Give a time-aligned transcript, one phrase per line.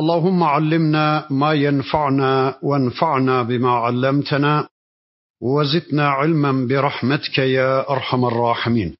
[0.00, 4.68] اللهم علمنا ما ينفعنا وانفعنا بما علمتنا
[5.42, 8.96] وزدنا علما برحمتك يا أرحم الراحمين.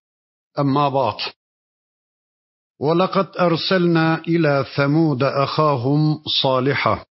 [0.59, 1.15] أما بعد
[2.81, 7.05] ولقد أرسلنا إلى ثمود أخاهم صالحا.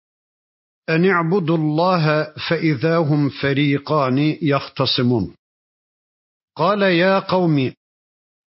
[0.89, 5.35] أن اعبدوا الله فإذا هم فريقان يختصمون.
[6.57, 7.73] قال يا قوم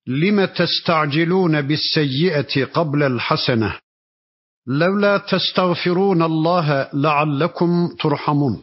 [0.07, 3.79] لم تستعجلون بالسيئة قبل الحسنة؟
[4.67, 8.63] لولا تستغفرون الله لعلكم ترحمون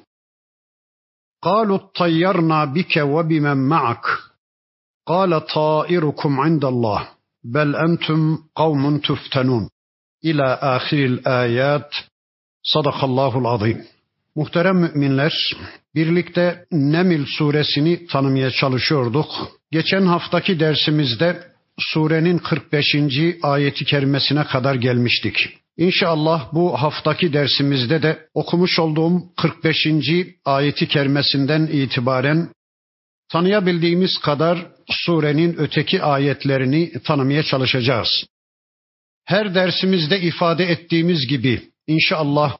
[1.41, 4.05] قالوا اطيرنا بك وبمن معك
[5.05, 7.09] قال طائركم عند الله
[7.43, 9.69] بل أنتم قوم تفتنون
[10.25, 11.93] إلى آخر الآيات
[12.73, 13.85] Sadakallahul azim.
[14.35, 15.33] Muhterem müminler,
[15.95, 19.27] birlikte Nemil suresini tanımaya çalışıyorduk.
[19.71, 21.43] Geçen haftaki dersimizde
[21.79, 22.95] surenin 45.
[23.43, 25.57] ayeti kerimesine kadar gelmiştik.
[25.77, 29.87] İnşallah bu haftaki dersimizde de okumuş olduğum 45.
[30.45, 32.51] ayeti kerimesinden itibaren
[33.31, 38.25] tanıyabildiğimiz kadar surenin öteki ayetlerini tanımaya çalışacağız.
[39.25, 42.57] Her dersimizde ifade ettiğimiz gibi inşallah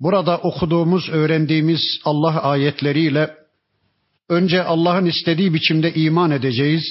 [0.00, 3.34] burada okuduğumuz, öğrendiğimiz Allah ayetleriyle
[4.28, 6.82] önce Allah'ın istediği biçimde iman edeceğiz.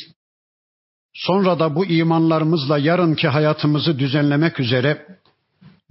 [1.13, 5.07] Sonra da bu imanlarımızla yarınki hayatımızı düzenlemek üzere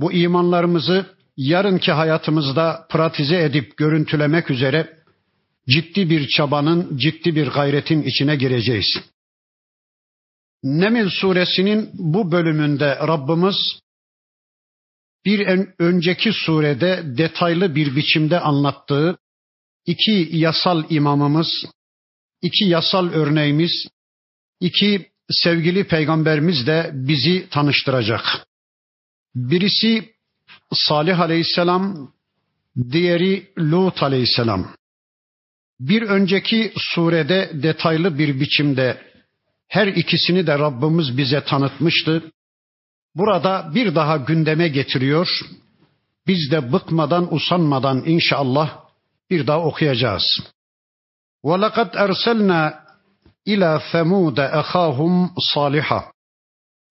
[0.02, 4.98] bu imanlarımızı yarınki hayatımızda pratize edip görüntülemek üzere
[5.68, 9.00] ciddi bir çabanın, ciddi bir gayretin içine gireceğiz.
[10.62, 13.56] Nemil suresinin bu bölümünde Rabbimiz
[15.24, 19.18] bir önceki surede detaylı bir biçimde anlattığı
[19.86, 21.64] iki yasal imamımız,
[22.42, 23.88] iki yasal örneğimiz,
[24.60, 28.46] iki sevgili peygamberimiz de bizi tanıştıracak.
[29.34, 30.12] Birisi
[30.72, 32.12] Salih Aleyhisselam,
[32.90, 34.74] diğeri Lut Aleyhisselam.
[35.80, 39.02] Bir önceki surede detaylı bir biçimde
[39.68, 42.32] her ikisini de Rabbimiz bize tanıtmıştı.
[43.14, 45.28] Burada bir daha gündeme getiriyor.
[46.26, 48.84] Biz de bıkmadan, usanmadan inşallah
[49.30, 50.24] bir daha okuyacağız.
[51.44, 52.82] وَلَقَدْ اَرْسَلْنَا
[53.46, 56.12] ila Semud'e ehahum Salih'a.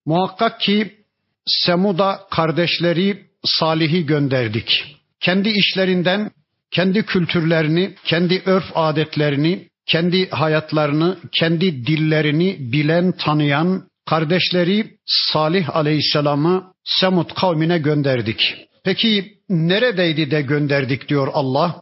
[0.05, 1.00] Muhakkak ki
[1.45, 4.97] Semud'a kardeşleri Salih'i gönderdik.
[5.19, 6.31] Kendi işlerinden,
[6.71, 17.29] kendi kültürlerini, kendi örf adetlerini, kendi hayatlarını, kendi dillerini bilen, tanıyan kardeşleri Salih Aleyhisselam'ı Semud
[17.33, 18.67] kavmine gönderdik.
[18.83, 21.81] Peki neredeydi de gönderdik diyor Allah?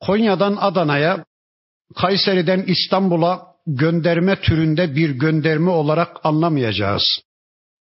[0.00, 1.24] Konya'dan Adana'ya,
[1.96, 7.20] Kayseri'den İstanbul'a gönderme türünde bir gönderme olarak anlamayacağız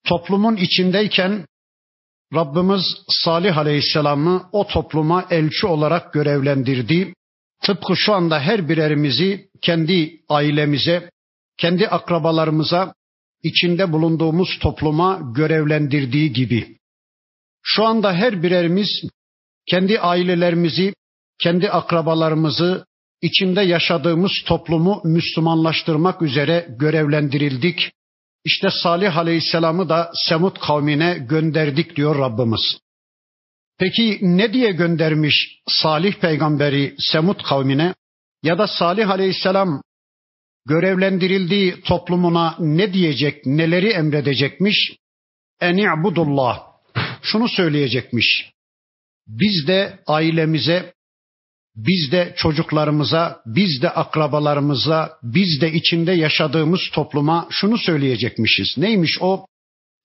[0.07, 1.47] toplumun içindeyken
[2.35, 7.15] Rabbimiz Salih Aleyhisselam'ı o topluma elçi olarak görevlendirdi.
[7.63, 11.11] Tıpkı şu anda her birerimizi kendi ailemize,
[11.59, 12.95] kendi akrabalarımıza,
[13.43, 16.77] içinde bulunduğumuz topluma görevlendirdiği gibi.
[17.63, 18.89] Şu anda her birerimiz
[19.67, 20.95] kendi ailelerimizi,
[21.39, 22.87] kendi akrabalarımızı,
[23.23, 27.93] içinde yaşadığımız toplumu Müslümanlaştırmak üzere görevlendirildik.
[28.45, 32.79] İşte Salih Aleyhisselam'ı da Semud kavmine gönderdik diyor Rabbimiz.
[33.79, 37.95] Peki ne diye göndermiş Salih peygamberi Semud kavmine
[38.43, 39.83] ya da Salih Aleyhisselam
[40.67, 44.93] görevlendirildiği toplumuna ne diyecek, neleri emredecekmiş?
[45.61, 46.63] Eni'budullah.
[47.23, 48.51] Şunu söyleyecekmiş.
[49.27, 50.95] Biz de ailemize,
[51.77, 58.79] biz de çocuklarımıza, biz de akrabalarımıza, biz de içinde yaşadığımız topluma şunu söyleyecekmişiz.
[58.79, 59.47] Neymiş o?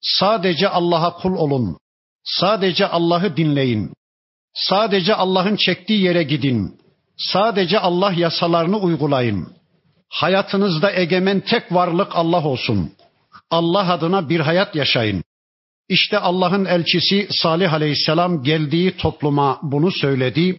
[0.00, 1.78] Sadece Allah'a kul olun.
[2.24, 3.92] Sadece Allah'ı dinleyin.
[4.54, 6.80] Sadece Allah'ın çektiği yere gidin.
[7.16, 9.52] Sadece Allah yasalarını uygulayın.
[10.08, 12.92] Hayatınızda egemen tek varlık Allah olsun.
[13.50, 15.24] Allah adına bir hayat yaşayın.
[15.88, 20.58] İşte Allah'ın elçisi Salih Aleyhisselam geldiği topluma bunu söyledi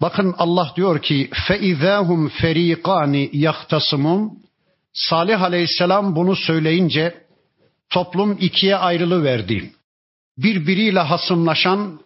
[0.00, 4.46] Bakın Allah diyor ki feizahum ferikani yahtasimun
[4.92, 7.26] Salih Aleyhisselam bunu söyleyince
[7.90, 9.72] toplum ikiye ayrılı verdi.
[10.38, 12.00] Birbiriyle hasımlaşan,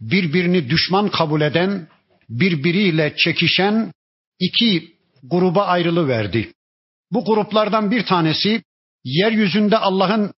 [0.00, 1.88] birbirini düşman kabul eden,
[2.28, 3.92] birbiriyle çekişen
[4.40, 6.52] iki gruba ayrılı verdi.
[7.12, 8.62] Bu gruplardan bir tanesi
[9.04, 10.34] yeryüzünde Allah'ın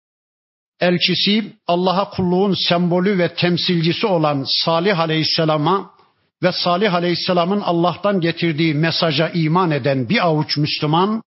[0.81, 5.96] elçisi, Allah'a kulluğun sembolü ve temsilcisi olan Salih Aleyhisselam'a
[6.43, 11.23] ve Salih Aleyhisselam'ın Allah'tan getirdiği mesaja iman eden bir avuç Müslüman,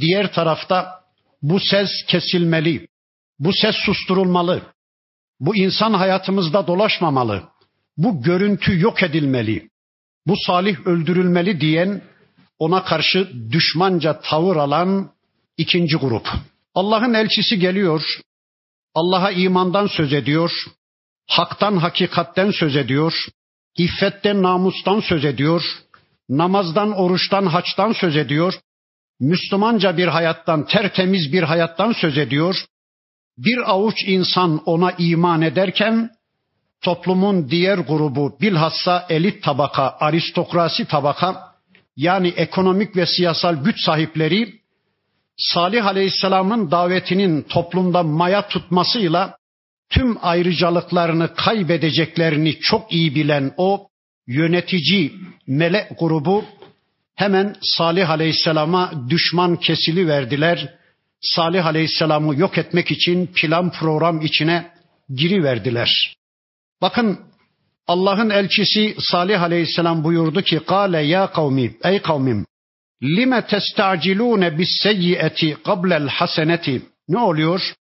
[0.00, 1.00] diğer tarafta
[1.42, 2.88] bu ses kesilmeli,
[3.38, 4.62] bu ses susturulmalı,
[5.40, 7.42] bu insan hayatımızda dolaşmamalı,
[7.96, 9.70] bu görüntü yok edilmeli,
[10.26, 12.02] bu salih öldürülmeli diyen
[12.58, 15.10] ona karşı düşmanca tavır alan
[15.56, 16.28] ikinci grup.
[16.74, 18.20] Allah'ın elçisi geliyor,
[18.94, 20.52] Allah'a imandan söz ediyor,
[21.26, 23.26] haktan hakikatten söz ediyor,
[23.84, 25.62] iffetten namustan söz ediyor,
[26.28, 28.54] namazdan, oruçtan, haçtan söz ediyor,
[29.20, 32.64] Müslümanca bir hayattan, tertemiz bir hayattan söz ediyor.
[33.38, 36.10] Bir avuç insan ona iman ederken
[36.80, 41.50] toplumun diğer grubu bilhassa elit tabaka, aristokrasi tabaka
[41.96, 44.60] yani ekonomik ve siyasal güç sahipleri
[45.36, 49.36] Salih Aleyhisselam'ın davetinin toplumda maya tutmasıyla
[49.90, 53.88] tüm ayrıcalıklarını kaybedeceklerini çok iyi bilen o
[54.26, 55.12] yönetici
[55.46, 56.44] melek grubu
[57.14, 60.74] hemen Salih Aleyhisselam'a düşman kesili verdiler.
[61.20, 64.70] Salih Aleyhisselam'ı yok etmek için plan program içine
[65.14, 66.16] giriverdiler.
[66.82, 67.20] Bakın
[67.86, 72.46] Allah'ın elçisi Salih Aleyhisselam buyurdu ki Kale ya kavmi ey kavmim
[73.02, 77.74] lime testacilune bis seyyieti qablel haseneti ne oluyor?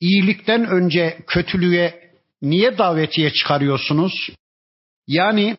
[0.00, 2.12] İyilikten önce kötülüğe
[2.42, 4.12] niye davetiye çıkarıyorsunuz?
[5.06, 5.56] Yani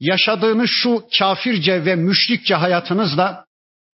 [0.00, 3.44] yaşadığınız şu kafirce ve müşrikçe hayatınızla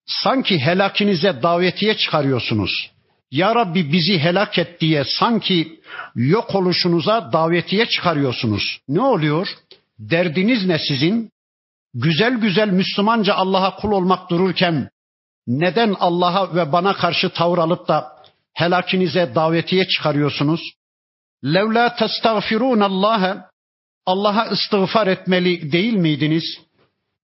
[0.06, 2.92] sanki helakinize davetiye çıkarıyorsunuz.
[3.31, 5.80] Ya Rabbi bizi helak et diye sanki
[6.16, 8.80] yok oluşunuza davetiye çıkarıyorsunuz.
[8.88, 9.48] Ne oluyor?
[10.00, 11.31] Derdiniz ne sizin?
[11.94, 14.90] Güzel güzel Müslümanca Allah'a kul olmak dururken
[15.48, 18.17] neden Allah'a ve bana karşı tavır alıp da
[18.57, 20.62] helakinize davetiye çıkarıyorsunuz?
[21.45, 23.50] Levla testağfirun Allah'a
[24.06, 26.44] Allah'a istiğfar etmeli değil miydiniz?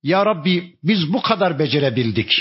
[0.03, 2.31] Ya Rabbi biz bu kadar becerebildik.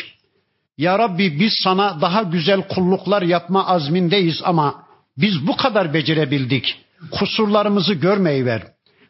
[0.79, 4.85] Ya Rabbi biz sana daha güzel kulluklar yapma azmindeyiz ama
[5.17, 6.81] biz bu kadar becerebildik.
[7.11, 8.63] Kusurlarımızı görmeyiver.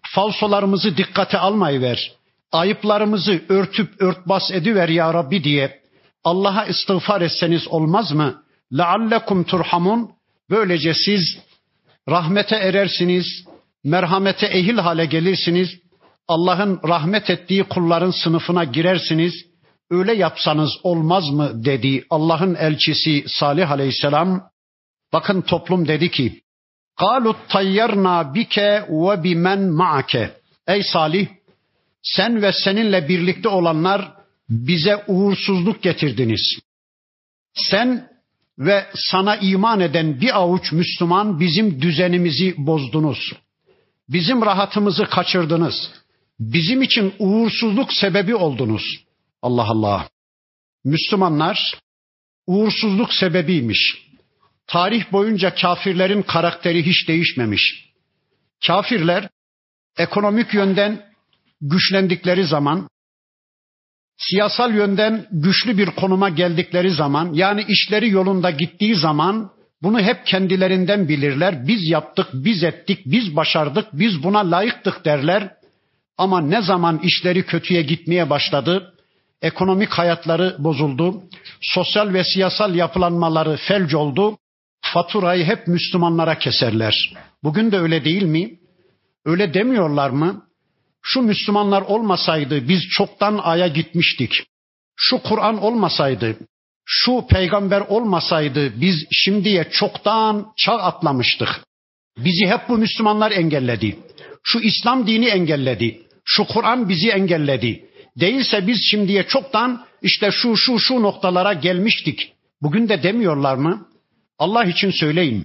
[0.02, 2.12] Falsolarımızı dikkate almayıver.
[2.52, 5.82] Ayıplarımızı örtüp örtbas ediver ya Rabbi diye
[6.24, 8.41] Allah'a istiğfar etseniz olmaz mı?
[8.72, 10.08] لَعَلَّكُمْ تُرْحَمُونَ
[10.50, 11.38] Böylece siz
[12.08, 13.44] rahmete erersiniz,
[13.84, 15.68] merhamete ehil hale gelirsiniz,
[16.28, 19.34] Allah'ın rahmet ettiği kulların sınıfına girersiniz.
[19.90, 24.42] Öyle yapsanız olmaz mı dedi Allah'ın elçisi Salih Aleyhisselam.
[25.12, 26.40] Bakın toplum dedi ki:
[26.96, 30.30] "Kalut tayyarna bike ve bimen ma'ake."
[30.66, 31.28] Ey Salih,
[32.02, 34.12] sen ve seninle birlikte olanlar
[34.48, 36.58] bize uğursuzluk getirdiniz.
[37.54, 38.11] Sen
[38.64, 43.32] ve sana iman eden bir avuç Müslüman bizim düzenimizi bozdunuz.
[44.08, 45.90] Bizim rahatımızı kaçırdınız.
[46.40, 49.04] Bizim için uğursuzluk sebebi oldunuz.
[49.42, 50.08] Allah Allah.
[50.84, 51.74] Müslümanlar
[52.46, 54.02] uğursuzluk sebebiymiş.
[54.66, 57.92] Tarih boyunca kafirlerin karakteri hiç değişmemiş.
[58.66, 59.28] Kafirler
[59.98, 61.12] ekonomik yönden
[61.60, 62.88] güçlendikleri zaman,
[64.30, 69.50] siyasal yönden güçlü bir konuma geldikleri zaman, yani işleri yolunda gittiği zaman
[69.82, 71.66] bunu hep kendilerinden bilirler.
[71.66, 75.50] Biz yaptık, biz ettik, biz başardık, biz buna layıktık derler.
[76.18, 78.94] Ama ne zaman işleri kötüye gitmeye başladı,
[79.42, 81.22] ekonomik hayatları bozuldu,
[81.60, 84.38] sosyal ve siyasal yapılanmaları felç oldu,
[84.82, 87.14] faturayı hep Müslümanlara keserler.
[87.42, 88.50] Bugün de öyle değil mi?
[89.24, 90.42] Öyle demiyorlar mı?
[91.02, 94.44] Şu Müslümanlar olmasaydı biz çoktan aya gitmiştik.
[94.96, 96.36] Şu Kur'an olmasaydı,
[96.84, 101.48] şu peygamber olmasaydı biz şimdiye çoktan çağ atlamıştık.
[102.18, 103.98] Bizi hep bu Müslümanlar engelledi.
[104.42, 106.02] Şu İslam dini engelledi.
[106.24, 107.84] Şu Kur'an bizi engelledi.
[108.16, 112.32] Değilse biz şimdiye çoktan işte şu şu şu noktalara gelmiştik.
[112.62, 113.88] Bugün de demiyorlar mı?
[114.38, 115.44] Allah için söyleyin.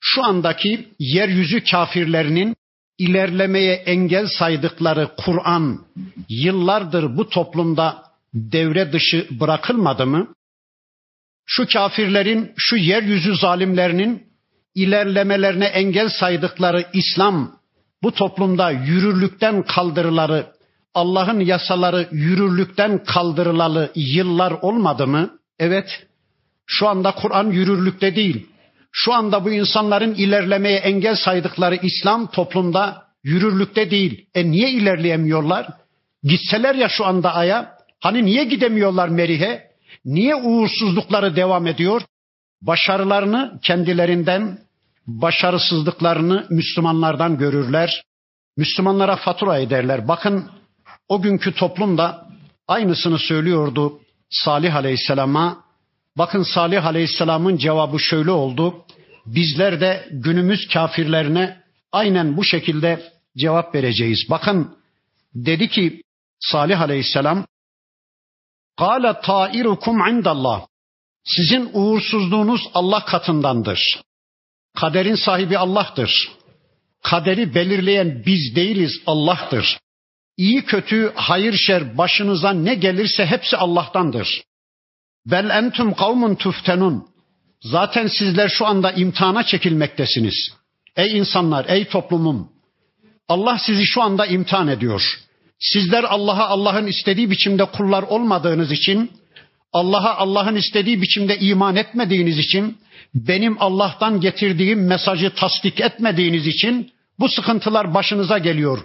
[0.00, 2.56] Şu andaki yeryüzü kafirlerinin
[2.98, 5.80] ilerlemeye engel saydıkları Kur'an
[6.28, 8.02] yıllardır bu toplumda
[8.34, 10.34] devre dışı bırakılmadı mı?
[11.46, 14.22] Şu kafirlerin, şu yeryüzü zalimlerinin
[14.74, 17.58] ilerlemelerine engel saydıkları İslam
[18.02, 20.46] bu toplumda yürürlükten kaldırıları,
[20.94, 25.38] Allah'ın yasaları yürürlükten kaldırılalı yıllar olmadı mı?
[25.58, 26.06] Evet.
[26.66, 28.46] Şu anda Kur'an yürürlükte değil.
[28.96, 34.26] Şu anda bu insanların ilerlemeye engel saydıkları İslam toplumda yürürlükte değil.
[34.34, 35.66] E niye ilerleyemiyorlar?
[36.22, 39.70] Gitseler ya şu anda aya, hani niye gidemiyorlar Merih'e?
[40.04, 42.02] Niye uğursuzlukları devam ediyor?
[42.62, 44.58] Başarılarını kendilerinden,
[45.06, 48.02] başarısızlıklarını Müslümanlardan görürler.
[48.56, 50.08] Müslümanlara fatura ederler.
[50.08, 50.50] Bakın
[51.08, 52.28] o günkü toplumda
[52.68, 55.64] aynısını söylüyordu Salih Aleyhisselam'a.
[56.18, 58.83] Bakın Salih Aleyhisselam'ın cevabı şöyle oldu.
[59.26, 61.62] Bizler de günümüz kafirlerine
[61.92, 64.26] aynen bu şekilde cevap vereceğiz.
[64.30, 64.78] Bakın
[65.34, 66.02] dedi ki
[66.40, 67.46] Salih Aleyhisselam
[68.78, 70.66] Kale tairukum indallah.
[71.24, 74.02] Sizin uğursuzluğunuz Allah katındandır.
[74.76, 76.32] Kaderin sahibi Allah'tır.
[77.02, 79.78] Kaderi belirleyen biz değiliz, Allah'tır.
[80.36, 84.42] İyi kötü, hayır şer başınıza ne gelirse hepsi Allah'tandır.
[85.26, 87.13] Bel entum kavmun tuftenun.
[87.64, 90.52] Zaten sizler şu anda imtihana çekilmektesiniz.
[90.96, 92.48] Ey insanlar, ey toplumum.
[93.28, 95.20] Allah sizi şu anda imtihan ediyor.
[95.58, 99.12] Sizler Allah'a Allah'ın istediği biçimde kullar olmadığınız için,
[99.72, 102.78] Allah'a Allah'ın istediği biçimde iman etmediğiniz için,
[103.14, 108.78] benim Allah'tan getirdiğim mesajı tasdik etmediğiniz için bu sıkıntılar başınıza geliyor.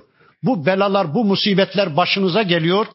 [0.43, 2.87] Bu belalar, bu musibetler başınıza geliyor.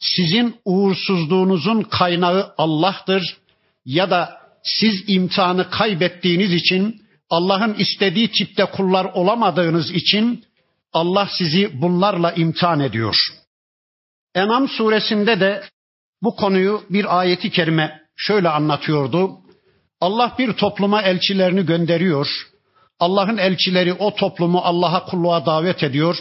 [0.00, 3.36] Sizin uğursuzluğunuzun kaynağı Allah'tır
[3.84, 10.44] ya da siz imtihanı kaybettiğiniz için Allah'ın istediği tipte kullar olamadığınız için
[10.92, 13.16] Allah sizi bunlarla imtihan ediyor.
[14.34, 15.62] Enam suresinde de
[16.22, 19.38] bu konuyu bir ayeti kerime şöyle anlatıyordu.
[20.00, 22.28] Allah bir topluma elçilerini gönderiyor.
[23.00, 26.18] Allah'ın elçileri o toplumu Allah'a kulluğa davet ediyor.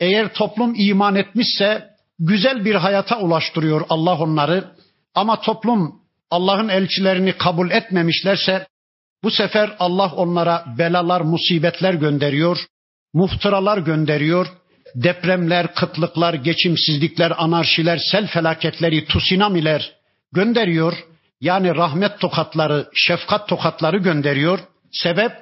[0.00, 4.70] Eğer toplum iman etmişse güzel bir hayata ulaştırıyor Allah onları.
[5.14, 8.66] Ama toplum Allah'ın elçilerini kabul etmemişlerse
[9.22, 12.66] bu sefer Allah onlara belalar, musibetler gönderiyor,
[13.14, 14.46] muhtıralar gönderiyor,
[14.94, 19.92] depremler, kıtlıklar, geçimsizlikler, anarşiler, sel felaketleri, tusinamiler
[20.32, 21.04] gönderiyor.
[21.40, 24.58] Yani rahmet tokatları, şefkat tokatları gönderiyor.
[24.92, 25.32] Sebep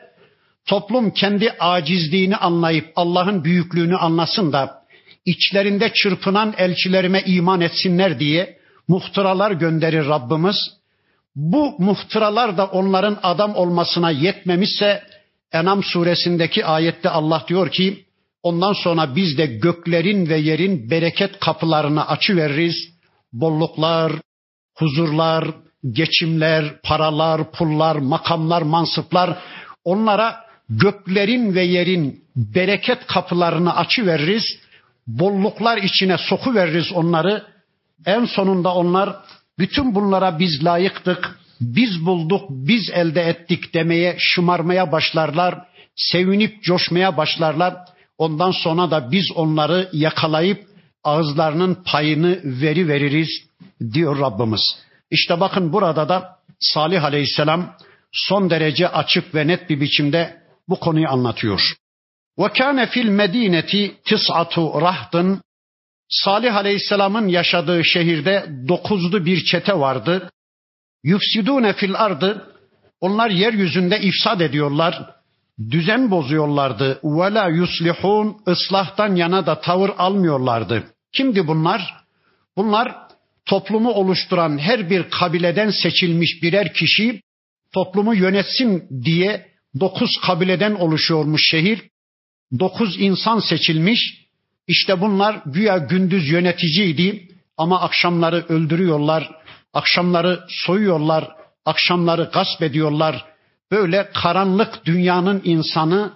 [0.66, 4.82] toplum kendi acizliğini anlayıp Allah'ın büyüklüğünü anlasın da
[5.24, 8.58] içlerinde çırpınan elçilerime iman etsinler diye
[8.88, 10.56] muhtıralar gönderir Rabbimiz.
[11.36, 15.02] Bu muhtıralar da onların adam olmasına yetmemişse
[15.52, 18.04] Enam suresindeki ayette Allah diyor ki
[18.42, 22.76] ondan sonra biz de göklerin ve yerin bereket kapılarını açıveririz.
[23.32, 24.12] Bolluklar,
[24.78, 25.48] huzurlar,
[25.90, 29.38] geçimler, paralar, pullar, makamlar, mansıplar
[29.84, 34.44] onlara göklerin ve yerin bereket kapılarını açıveririz.
[35.06, 37.51] Bolluklar içine sokuveririz onları.
[38.06, 39.16] En sonunda onlar
[39.58, 45.66] bütün bunlara biz layıktık, biz bulduk, biz elde ettik demeye, şımarmaya başlarlar,
[45.96, 47.74] sevinip coşmaya başlarlar.
[48.18, 50.66] Ondan sonra da biz onları yakalayıp
[51.04, 53.28] ağızlarının payını veri veririz
[53.92, 54.76] diyor Rabbimiz.
[55.10, 57.76] İşte bakın burada da Salih Aleyhisselam
[58.12, 61.74] son derece açık ve net bir biçimde bu konuyu anlatıyor.
[62.38, 64.72] Ve kâne fil medineti tis'atu
[66.12, 70.30] Salih Aleyhisselam'ın yaşadığı şehirde dokuzlu bir çete vardı.
[71.04, 72.54] Yufsidune fil ardı.
[73.00, 75.10] Onlar yeryüzünde ifsad ediyorlar.
[75.70, 77.00] Düzen bozuyorlardı.
[77.04, 80.84] Ve la yuslihun ıslahtan yana da tavır almıyorlardı.
[81.12, 81.94] Kimdi bunlar?
[82.56, 82.96] Bunlar
[83.46, 87.22] toplumu oluşturan her bir kabileden seçilmiş birer kişi
[87.74, 89.46] toplumu yönetsin diye
[89.80, 91.82] dokuz kabileden oluşuyormuş şehir.
[92.58, 94.21] Dokuz insan seçilmiş.
[94.66, 99.30] İşte bunlar güya gündüz yöneticiydi ama akşamları öldürüyorlar,
[99.72, 101.28] akşamları soyuyorlar,
[101.64, 103.24] akşamları gasp ediyorlar.
[103.70, 106.12] Böyle karanlık dünyanın insanı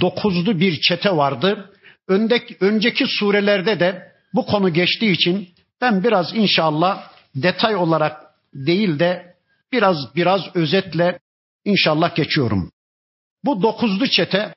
[0.00, 1.70] dokuzlu bir çete vardı.
[2.08, 5.48] Öndeki, önceki surelerde de bu konu geçtiği için
[5.80, 8.20] ben biraz inşallah detay olarak
[8.54, 9.34] değil de
[9.72, 11.18] biraz biraz özetle
[11.64, 12.70] inşallah geçiyorum.
[13.44, 14.54] Bu dokuzlu çete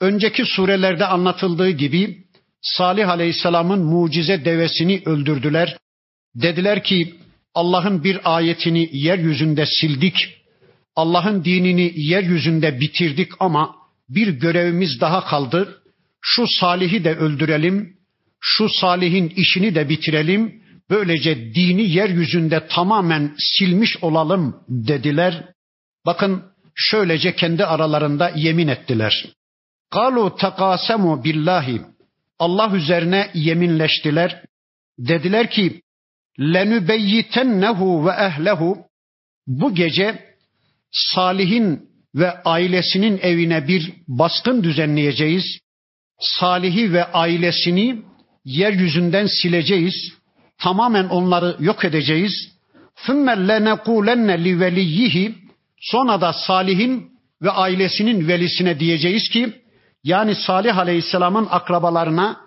[0.00, 2.25] önceki surelerde anlatıldığı gibi
[2.74, 5.78] Salih Aleyhisselam'ın mucize devesini öldürdüler.
[6.34, 7.14] Dediler ki
[7.54, 10.14] Allah'ın bir ayetini yeryüzünde sildik.
[10.96, 13.74] Allah'ın dinini yeryüzünde bitirdik ama
[14.08, 15.82] bir görevimiz daha kaldı.
[16.20, 17.96] Şu Salih'i de öldürelim.
[18.40, 20.62] Şu Salih'in işini de bitirelim.
[20.90, 25.44] Böylece dini yeryüzünde tamamen silmiş olalım dediler.
[26.06, 26.42] Bakın
[26.74, 29.26] şöylece kendi aralarında yemin ettiler.
[29.90, 31.80] Kalu takasemu billahi.
[32.38, 34.42] Allah üzerine yeminleştiler.
[34.98, 35.82] Dediler ki
[36.40, 38.78] lenübeyyitennehu ve ehlehu
[39.46, 40.36] bu gece
[40.90, 45.58] Salih'in ve ailesinin evine bir baskın düzenleyeceğiz.
[46.18, 48.02] Salih'i ve ailesini
[48.44, 49.94] yeryüzünden sileceğiz.
[50.58, 52.56] Tamamen onları yok edeceğiz.
[52.96, 55.34] ثُمَّ لَنَقُولَنَّ لِوَلِيِّهِ
[55.80, 57.10] Sonra da Salih'in
[57.42, 59.52] ve ailesinin velisine diyeceğiz ki
[60.06, 62.40] yani Salih Aleyhisselam'ın akrabalarına,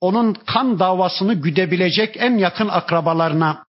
[0.00, 3.64] onun kan davasını güdebilecek en yakın akrabalarına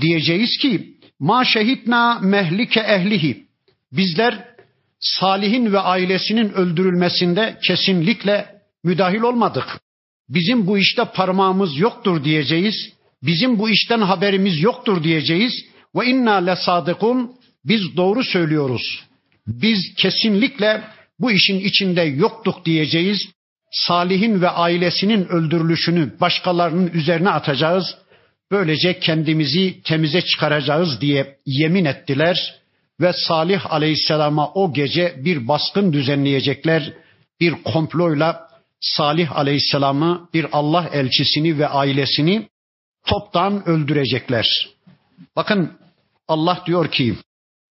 [0.00, 3.46] diyeceğiz ki, ma şehitna mehlike ehlihi.
[3.92, 4.44] Bizler
[5.00, 8.46] Salih'in ve ailesinin öldürülmesinde kesinlikle
[8.84, 9.80] müdahil olmadık.
[10.28, 12.92] Bizim bu işte parmağımız yoktur diyeceğiz.
[13.22, 15.52] Bizim bu işten haberimiz yoktur diyeceğiz.
[15.94, 17.32] Ve inna lesadikun
[17.64, 19.04] biz doğru söylüyoruz.
[19.46, 20.82] Biz kesinlikle
[21.20, 23.18] bu işin içinde yoktuk diyeceğiz.
[23.72, 27.96] Salih'in ve ailesinin öldürülüşünü başkalarının üzerine atacağız.
[28.50, 32.54] Böylece kendimizi temize çıkaracağız diye yemin ettiler
[33.00, 36.92] ve Salih Aleyhisselam'a o gece bir baskın düzenleyecekler.
[37.40, 38.48] Bir komployla
[38.80, 42.48] Salih Aleyhisselam'ı bir Allah elçisini ve ailesini
[43.06, 44.68] toptan öldürecekler.
[45.36, 45.72] Bakın
[46.28, 47.16] Allah diyor ki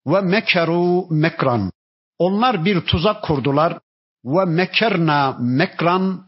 [0.07, 1.71] ve mekeru mekran.
[2.19, 3.79] Onlar bir tuzak kurdular
[4.25, 6.25] ve mekerna mekran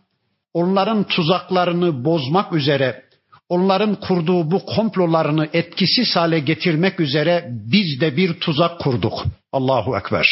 [0.53, 3.03] onların tuzaklarını bozmak üzere
[3.49, 9.23] onların kurduğu bu komplolarını etkisiz hale getirmek üzere biz de bir tuzak kurduk.
[9.51, 10.25] Allahu Ekber.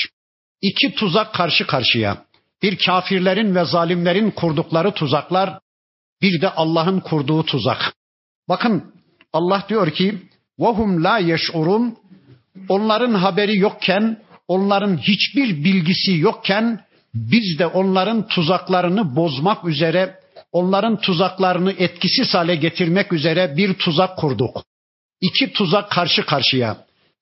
[0.62, 2.18] İki tuzak karşı karşıya.
[2.62, 5.60] Bir kafirlerin ve zalimlerin kurdukları tuzaklar,
[6.22, 7.94] bir de Allah'ın kurduğu tuzak.
[8.50, 8.94] Bakın
[9.34, 10.22] Allah diyor ki,
[10.60, 11.98] وَهُمْ la yeş'urun
[12.70, 14.18] Onların haberi yokken
[14.50, 20.20] onların hiçbir bilgisi yokken biz de onların tuzaklarını bozmak üzere,
[20.52, 24.64] onların tuzaklarını etkisiz hale getirmek üzere bir tuzak kurduk.
[25.22, 26.78] İki tuzak karşı karşıya.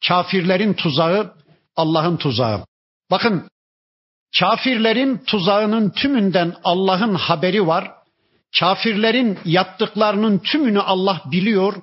[0.07, 1.33] Kafirlerin tuzağı,
[1.75, 2.65] Allah'ın tuzağı.
[3.11, 3.47] Bakın
[4.39, 7.91] kafirlerin tuzağının tümünden Allah'ın haberi var.
[8.59, 11.73] Kafirlerin yaptıklarının tümünü Allah biliyor.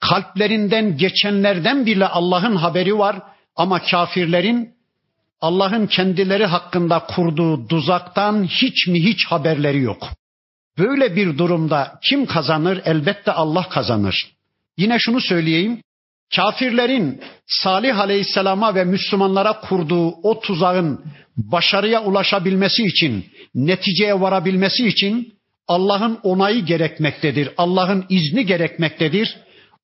[0.00, 3.22] Kalplerinden geçenlerden bile Allah'ın haberi var
[3.56, 4.79] ama kafirlerin
[5.40, 10.08] Allah'ın kendileri hakkında kurduğu tuzaktan hiç mi hiç haberleri yok.
[10.78, 12.80] Böyle bir durumda kim kazanır?
[12.84, 14.32] Elbette Allah kazanır.
[14.76, 15.80] Yine şunu söyleyeyim.
[16.36, 21.04] Kafirlerin Salih Aleyhisselam'a ve Müslümanlara kurduğu o tuzağın
[21.36, 25.34] başarıya ulaşabilmesi için, neticeye varabilmesi için
[25.68, 27.50] Allah'ın onayı gerekmektedir.
[27.56, 29.36] Allah'ın izni gerekmektedir.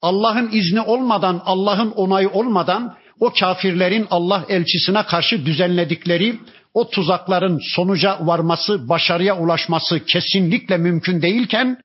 [0.02, 6.38] Allah'ın izni olmadan, Allah'ın onayı olmadan o kafirlerin Allah elçisine karşı düzenledikleri
[6.74, 11.78] o tuzakların sonuca varması, başarıya ulaşması kesinlikle mümkün değilken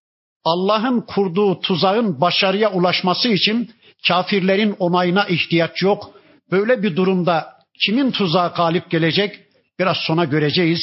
[0.44, 3.72] Allah'ın kurduğu tuzağın başarıya ulaşması için
[4.08, 6.12] kafirlerin onayına ihtiyaç yok.
[6.52, 7.54] Böyle bir durumda
[7.86, 9.40] kimin tuzağı galip gelecek?
[9.80, 10.80] Biraz sonra göreceğiz.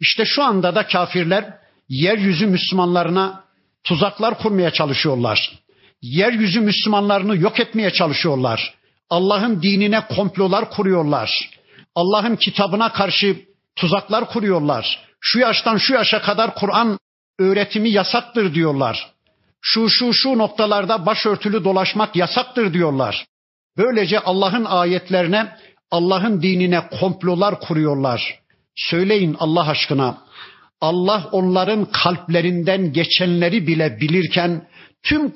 [0.00, 1.54] İşte şu anda da kafirler
[1.88, 3.44] yeryüzü Müslümanlarına
[3.84, 5.66] tuzaklar kurmaya çalışıyorlar
[6.02, 8.74] yeryüzü Müslümanlarını yok etmeye çalışıyorlar.
[9.10, 11.50] Allah'ın dinine komplolar kuruyorlar.
[11.94, 13.36] Allah'ın kitabına karşı
[13.76, 15.06] tuzaklar kuruyorlar.
[15.20, 16.98] Şu yaştan şu yaşa kadar Kur'an
[17.38, 19.10] öğretimi yasaktır diyorlar.
[19.60, 23.26] Şu şu şu noktalarda başörtülü dolaşmak yasaktır diyorlar.
[23.76, 25.56] Böylece Allah'ın ayetlerine,
[25.90, 28.40] Allah'ın dinine komplolar kuruyorlar.
[28.76, 30.18] Söyleyin Allah aşkına.
[30.80, 34.68] Allah onların kalplerinden geçenleri bile bilirken
[35.02, 35.32] tüm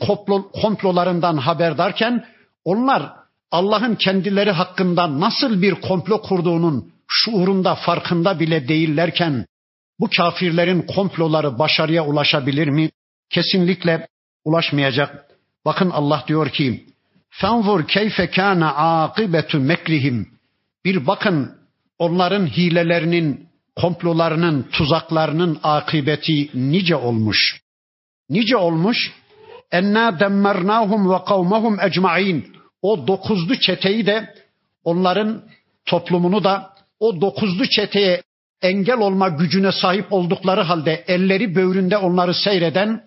[0.52, 2.24] komplolarından haberdarken
[2.64, 3.19] onlar
[3.50, 9.46] Allah'ın kendileri hakkında nasıl bir komplo kurduğunun şuurunda farkında bile değillerken
[10.00, 12.90] bu kafirlerin komploları başarıya ulaşabilir mi?
[13.30, 14.06] Kesinlikle
[14.44, 15.26] ulaşmayacak.
[15.64, 16.86] Bakın Allah diyor ki:
[17.30, 20.28] "Fenzur keyfe kana akibetu mekrihim."
[20.84, 21.56] Bir bakın
[21.98, 27.60] onların hilelerinin, komplolarının, tuzaklarının akıbeti nice olmuş.
[28.30, 29.12] Nice olmuş?
[29.72, 32.59] enna demmernahum ve kavmahum ecmain.
[32.82, 34.34] O dokuzlu çeteyi de
[34.84, 35.42] onların
[35.84, 38.22] toplumunu da o dokuzlu çeteye
[38.62, 43.04] engel olma gücüne sahip oldukları halde elleri böğründe onları seyreden,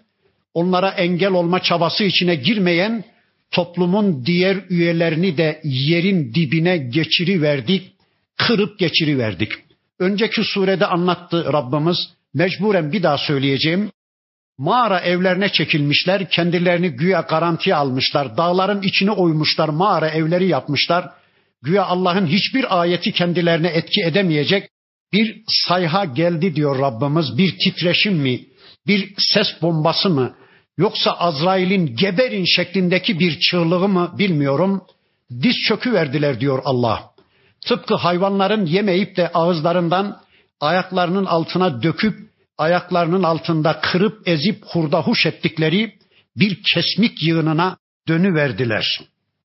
[0.54, 3.04] onlara engel olma çabası içine girmeyen
[3.52, 7.94] toplumun diğer üyelerini de yerin dibine geçiri verdik,
[8.38, 9.52] kırıp geçiri verdik.
[10.00, 11.98] Önceki surede anlattı Rabbimiz.
[12.34, 13.92] Mecburen bir daha söyleyeceğim.
[14.58, 21.10] Mağara evlerine çekilmişler, kendilerini güya garantiye almışlar, dağların içine oymuşlar, mağara evleri yapmışlar.
[21.64, 24.70] Güya Allah'ın hiçbir ayeti kendilerine etki edemeyecek
[25.14, 27.38] bir sayha geldi diyor Rabbimiz.
[27.38, 28.46] Bir titreşim mi,
[28.88, 30.36] bir ses bombası mı,
[30.78, 34.82] yoksa Azrail'in geberin şeklindeki bir çığlığı mı bilmiyorum.
[35.42, 37.04] Diz çökü verdiler diyor Allah.
[37.68, 40.22] Tıpkı hayvanların yemeyip de ağızlarından
[40.60, 45.98] ayaklarının altına döküp ayaklarının altında kırıp ezip hurda huş ettikleri
[46.36, 49.02] bir kesmik yığınına dönüverdiler.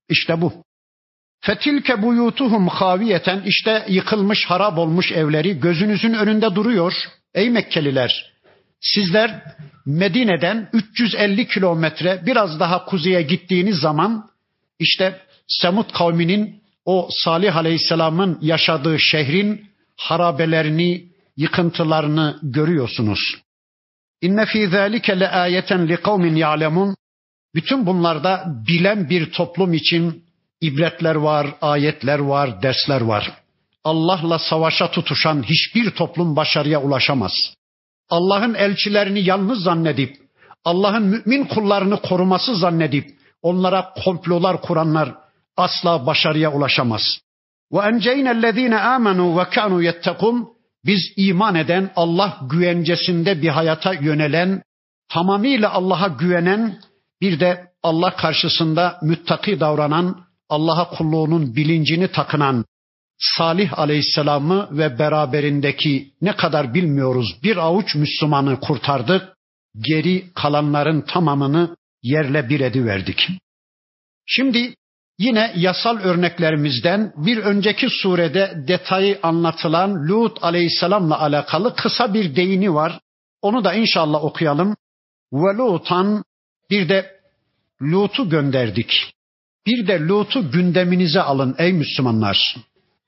[0.09, 0.53] İşte bu.
[1.41, 6.93] Fetilke buyutuhum haviyeten işte yıkılmış harap olmuş evleri gözünüzün önünde duruyor.
[7.33, 8.29] Ey Mekkeliler
[8.81, 9.43] sizler
[9.85, 14.29] Medine'den 350 kilometre biraz daha kuzeye gittiğiniz zaman
[14.79, 19.65] işte Semut kavminin o Salih Aleyhisselam'ın yaşadığı şehrin
[19.97, 21.08] harabelerini,
[21.39, 23.19] yıkıntılarını görüyorsunuz.
[24.21, 26.95] İnne fî zâlike le âyeten li kavmin ya'lemun.
[27.55, 30.23] Bütün bunlarda bilen bir toplum için
[30.61, 33.31] ibretler var, ayetler var, dersler var.
[33.83, 37.33] Allah'la savaşa tutuşan hiçbir toplum başarıya ulaşamaz.
[38.09, 40.17] Allah'ın elçilerini yalnız zannedip,
[40.65, 43.09] Allah'ın mümin kullarını koruması zannedip,
[43.41, 45.15] onlara komplolar kuranlar
[45.57, 47.01] asla başarıya ulaşamaz.
[47.71, 54.61] Ve enceynellezine amenu ve kanu yettekun biz iman eden, Allah güvencesinde bir hayata yönelen,
[55.09, 56.81] tamamıyla Allah'a güvenen,
[57.21, 62.65] bir de Allah karşısında müttaki davranan, Allah'a kulluğunun bilincini takınan
[63.19, 69.33] Salih Aleyhisselam'ı ve beraberindeki ne kadar bilmiyoruz bir avuç Müslümanı kurtardık.
[69.87, 73.27] Geri kalanların tamamını yerle bir ediverdik.
[74.25, 74.73] Şimdi
[75.19, 82.99] yine yasal örneklerimizden bir önceki surede detayı anlatılan Lut Aleyhisselam'la alakalı kısa bir deyini var.
[83.41, 84.75] Onu da inşallah okuyalım.
[85.33, 86.23] Ve Lutan
[86.69, 87.19] bir de
[87.81, 89.13] Lut'u gönderdik.
[89.67, 92.55] Bir de Lut'u gündeminize alın ey Müslümanlar.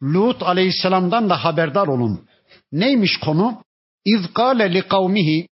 [0.04, 2.28] Lut aleyhisselamdan da haberdar olun.
[2.71, 3.63] Neymiş konu?
[4.06, 5.47] İz kâle li kavmihi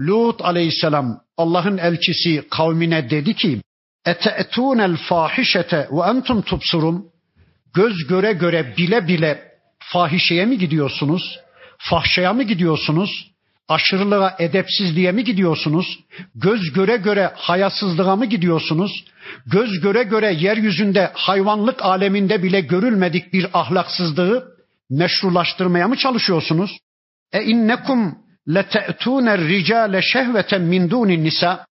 [0.00, 3.60] Lut aleyhisselam Allah'ın elçisi kavmine dedi ki
[4.04, 7.14] Ete'tûnel fâhişete ve entum tubsurun
[7.74, 9.42] Göz göre göre bile bile
[9.78, 11.38] fahişeye mi gidiyorsunuz?
[11.78, 13.30] Fahşaya mı gidiyorsunuz?
[13.68, 16.00] Aşırılığa, edepsizliğe mi gidiyorsunuz?
[16.34, 19.04] Göz göre göre hayasızlığa mı gidiyorsunuz?
[19.46, 24.54] Göz göre göre yeryüzünde hayvanlık aleminde bile görülmedik bir ahlaksızlığı
[24.90, 26.78] meşrulaştırmaya mı çalışıyorsunuz?
[27.32, 31.66] E innekum lete'tûner ricale şehveten min dûnin nisa.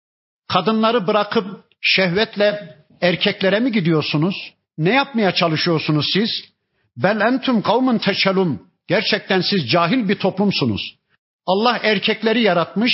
[0.48, 4.34] Kadınları bırakıp şehvetle erkeklere mi gidiyorsunuz?
[4.78, 6.30] Ne yapmaya çalışıyorsunuz siz?
[6.96, 8.62] Bel entum kavmun teşelum.
[8.88, 10.96] Gerçekten siz cahil bir toplumsunuz.
[11.46, 12.92] Allah erkekleri yaratmış,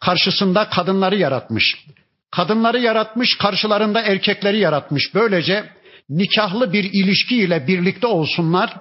[0.00, 1.84] karşısında kadınları yaratmış.
[2.30, 5.14] Kadınları yaratmış, karşılarında erkekleri yaratmış.
[5.14, 5.64] Böylece
[6.08, 8.76] nikahlı bir ilişkiyle birlikte olsunlar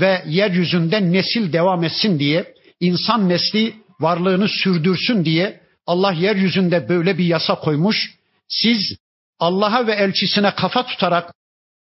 [0.00, 7.24] ve yeryüzünde nesil devam etsin diye, insan nesli varlığını sürdürsün diye Allah yeryüzünde böyle bir
[7.24, 8.14] yasa koymuş.
[8.52, 8.96] Siz
[9.38, 11.34] Allah'a ve elçisine kafa tutarak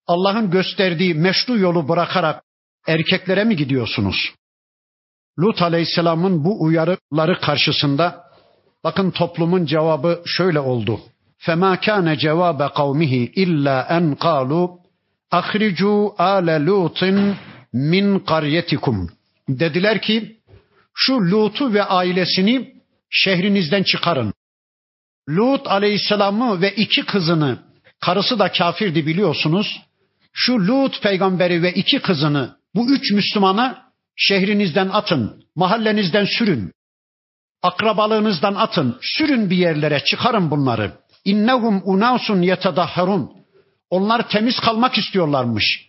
[0.07, 2.43] Allah'ın gösterdiği meşru yolu bırakarak
[2.87, 4.35] erkeklere mi gidiyorsunuz?
[5.39, 8.25] Lut Aleyhisselam'ın bu uyarıları karşısında
[8.85, 11.01] bakın toplumun cevabı şöyle oldu.
[11.47, 14.79] فَمَا كَانَ جَوَابَ قَوْمِهِ اِلَّا اَنْ قَالُوا
[15.33, 17.35] اَخْرِجُوا آلَ لُوتٍ
[17.73, 19.09] min قَرْيَتِكُمْ
[19.49, 20.37] Dediler ki
[20.95, 22.75] şu Lut'u ve ailesini
[23.11, 24.33] şehrinizden çıkarın.
[25.29, 27.59] Lut aleyhisselamı ve iki kızını,
[28.01, 29.81] karısı da kafirdi biliyorsunuz.
[30.33, 33.89] Şu Lut peygamberi ve iki kızını, bu üç Müslümanı
[34.21, 36.73] Şehrinizden atın, mahallenizden sürün.
[37.63, 40.93] Akrabalığınızdan atın, sürün bir yerlere, çıkarın bunları.
[41.25, 43.31] İnnehum unasun yetedahharun.
[43.91, 45.89] Onlar temiz kalmak istiyorlarmış.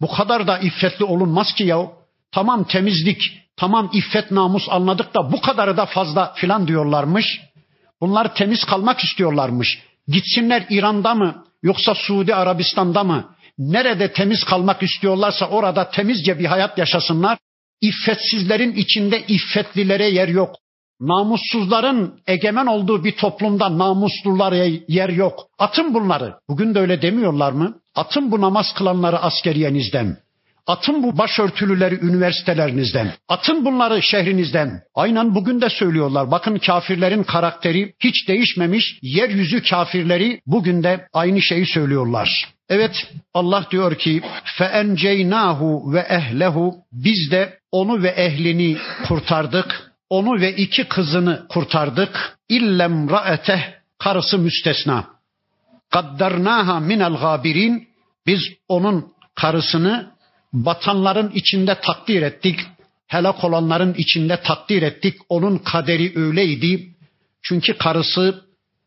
[0.00, 1.86] Bu kadar da iffetli olunmaz ki ya.
[2.32, 3.20] Tamam temizlik,
[3.56, 7.40] tamam iffet namus anladık da bu kadarı da fazla filan diyorlarmış.
[8.00, 9.78] Bunlar temiz kalmak istiyorlarmış.
[10.08, 13.34] Gitsinler İran'da mı yoksa Suudi Arabistan'da mı?
[13.58, 17.38] Nerede temiz kalmak istiyorlarsa orada temizce bir hayat yaşasınlar.
[17.80, 20.54] İffetsizlerin içinde iffetlilere yer yok.
[21.00, 25.46] Namussuzların egemen olduğu bir toplumda namuslulara yer yok.
[25.58, 26.34] Atın bunları.
[26.48, 27.74] Bugün de öyle demiyorlar mı?
[27.94, 30.16] Atın bu namaz kılanları askeriyenizden.
[30.68, 33.14] Atın bu başörtülüleri üniversitelerinizden.
[33.28, 34.82] Atın bunları şehrinizden.
[34.94, 36.30] Aynen bugün de söylüyorlar.
[36.30, 38.98] Bakın kafirlerin karakteri hiç değişmemiş.
[39.02, 42.48] Yeryüzü kafirleri bugün de aynı şeyi söylüyorlar.
[42.68, 48.76] Evet Allah diyor ki feenceynahu ve ehlehu biz de onu ve ehlini
[49.08, 49.92] kurtardık.
[50.10, 52.38] Onu ve iki kızını kurtardık.
[52.48, 53.60] İllem raeteh
[53.98, 55.04] karısı müstesna.
[55.90, 57.88] Kaddarnaha minel gabirin
[58.26, 60.17] biz onun karısını
[60.52, 62.60] batanların içinde takdir ettik.
[63.06, 65.14] Helak olanların içinde takdir ettik.
[65.28, 66.94] Onun kaderi öyleydi.
[67.42, 68.44] Çünkü karısı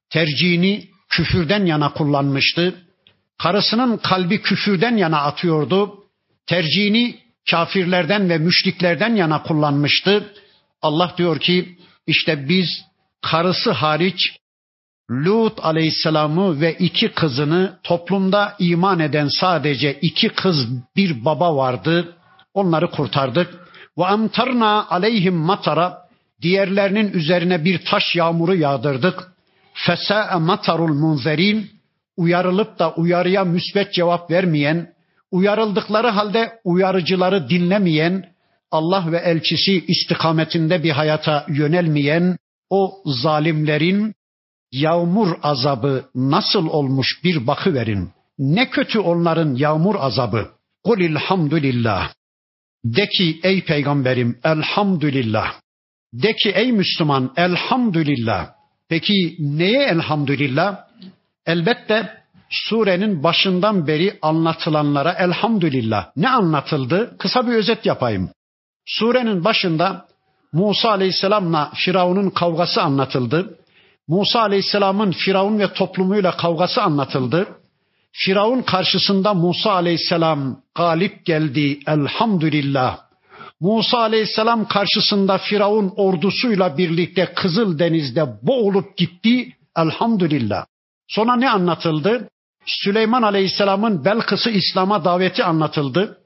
[0.09, 2.75] tercihini küfürden yana kullanmıştı.
[3.37, 6.03] Karısının kalbi küfürden yana atıyordu.
[6.47, 7.19] Tercihini
[7.51, 10.33] kafirlerden ve müşriklerden yana kullanmıştı.
[10.81, 12.85] Allah diyor ki İşte biz
[13.21, 14.35] karısı hariç
[15.11, 22.15] Lut aleyhisselamı ve iki kızını toplumda iman eden sadece iki kız bir baba vardı.
[22.53, 23.61] Onları kurtardık.
[23.97, 25.97] Ve amtarna aleyhim matara
[26.41, 29.31] diğerlerinin üzerine bir taş yağmuru yağdırdık.
[29.73, 31.69] Fesa matarul munzerin
[32.17, 34.93] uyarılıp da uyarıya müsbet cevap vermeyen,
[35.31, 38.25] uyarıldıkları halde uyarıcıları dinlemeyen,
[38.71, 42.37] Allah ve elçisi istikametinde bir hayata yönelmeyen
[42.69, 44.15] o zalimlerin
[44.71, 48.09] yağmur azabı nasıl olmuş bir bakıverin.
[48.39, 50.47] Ne kötü onların yağmur azabı.
[50.83, 52.13] Kulil hamdülillah.
[52.85, 55.53] De ki ey peygamberim elhamdülillah.
[56.13, 58.49] De ki ey Müslüman elhamdülillah.
[58.89, 60.77] Peki neye elhamdülillah?
[61.45, 66.11] Elbette surenin başından beri anlatılanlara elhamdülillah.
[66.15, 67.15] Ne anlatıldı?
[67.17, 68.29] Kısa bir özet yapayım.
[68.85, 70.05] Surenin başında
[70.53, 73.57] Musa Aleyhisselam'la Firavun'un kavgası anlatıldı.
[74.11, 77.47] Musa Aleyhisselam'ın Firavun ve toplumuyla kavgası anlatıldı.
[78.11, 82.97] Firavun karşısında Musa Aleyhisselam galip geldi elhamdülillah.
[83.59, 90.65] Musa Aleyhisselam karşısında Firavun ordusuyla birlikte Kızıl Deniz'de boğulup gitti elhamdülillah.
[91.07, 92.29] Sonra ne anlatıldı?
[92.65, 96.17] Süleyman Aleyhisselam'ın Belkıs'ı İslam'a daveti anlatıldı.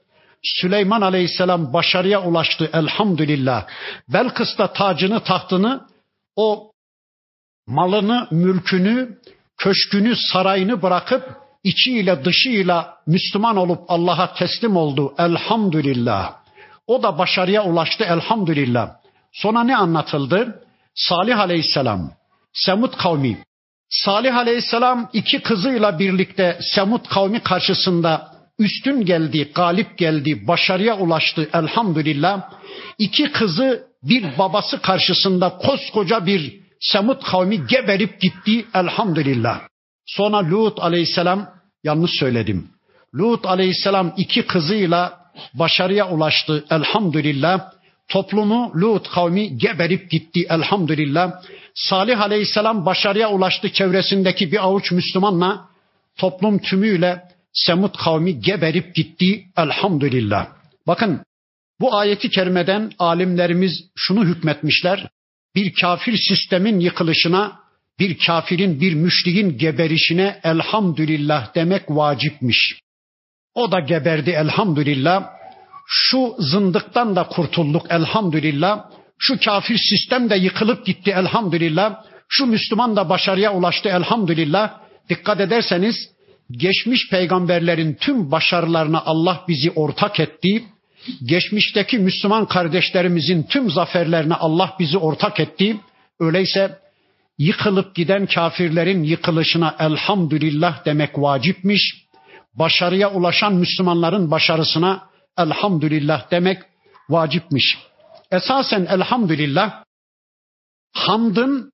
[0.42, 3.66] Süleyman Aleyhisselam başarıya ulaştı elhamdülillah.
[4.08, 5.80] Belkıs'ta tacını tahtını
[6.36, 6.72] o
[7.66, 9.18] malını, mülkünü,
[9.58, 16.34] köşkünü, sarayını bırakıp içiyle dışıyla Müslüman olup Allah'a teslim oldu elhamdülillah.
[16.86, 18.90] O da başarıya ulaştı elhamdülillah.
[19.32, 20.62] Sonra ne anlatıldı?
[20.94, 22.12] Salih Aleyhisselam,
[22.52, 23.38] Semut kavmi.
[23.90, 32.50] Salih Aleyhisselam iki kızıyla birlikte Semut kavmi karşısında üstün geldi, galip geldi, başarıya ulaştı elhamdülillah.
[32.98, 39.60] İki kızı bir babası karşısında koskoca bir Semut kavmi geberip gitti elhamdülillah.
[40.06, 41.50] Sonra Lut aleyhisselam
[41.84, 42.68] yanlış söyledim.
[43.14, 45.20] Lut aleyhisselam iki kızıyla
[45.54, 47.72] başarıya ulaştı elhamdülillah.
[48.08, 51.42] Toplumu Lut kavmi geberip gitti elhamdülillah.
[51.74, 55.68] Salih aleyhisselam başarıya ulaştı çevresindeki bir avuç Müslümanla
[56.16, 60.48] toplum tümüyle Semut kavmi geberip gitti elhamdülillah.
[60.86, 61.20] Bakın
[61.80, 65.08] bu ayeti kerimeden alimlerimiz şunu hükmetmişler.
[65.56, 67.58] Bir kafir sistemin yıkılışına,
[67.98, 72.80] bir kafirin, bir müşrikin geberişine elhamdülillah demek vacipmiş.
[73.54, 75.26] O da geberdi elhamdülillah.
[75.86, 78.90] Şu zındıktan da kurtulduk elhamdülillah.
[79.18, 82.04] Şu kafir sistem de yıkılıp gitti elhamdülillah.
[82.28, 84.80] Şu Müslüman da başarıya ulaştı elhamdülillah.
[85.08, 85.96] Dikkat ederseniz
[86.50, 90.64] geçmiş peygamberlerin tüm başarılarına Allah bizi ortak etti.
[91.24, 95.80] Geçmişteki Müslüman kardeşlerimizin tüm zaferlerine Allah bizi ortak etti.
[96.20, 96.78] Öyleyse
[97.38, 102.06] yıkılıp giden kafirlerin yıkılışına elhamdülillah demek vacipmiş.
[102.54, 106.58] Başarıya ulaşan Müslümanların başarısına elhamdülillah demek
[107.08, 107.78] vacipmiş.
[108.30, 109.84] Esasen elhamdülillah
[110.92, 111.72] hamdın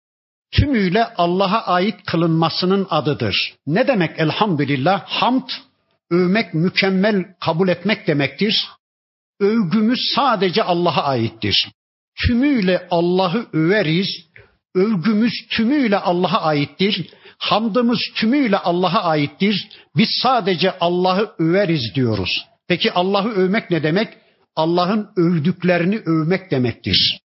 [0.53, 3.55] tümüyle Allah'a ait kılınmasının adıdır.
[3.67, 5.05] Ne demek elhamdülillah?
[5.07, 5.49] Hamd,
[6.11, 8.69] övmek, mükemmel kabul etmek demektir.
[9.43, 11.69] Övgümüz sadece Allah'a aittir.
[12.27, 14.09] Tümüyle Allah'ı överiz.
[14.75, 17.11] Övgümüz tümüyle Allah'a aittir.
[17.39, 19.69] Hamdımız tümüyle Allah'a aittir.
[19.97, 22.47] Biz sadece Allah'ı överiz diyoruz.
[22.69, 24.09] Peki Allah'ı övmek ne demek?
[24.57, 27.21] Allah'ın övdüklerini övmek demektir.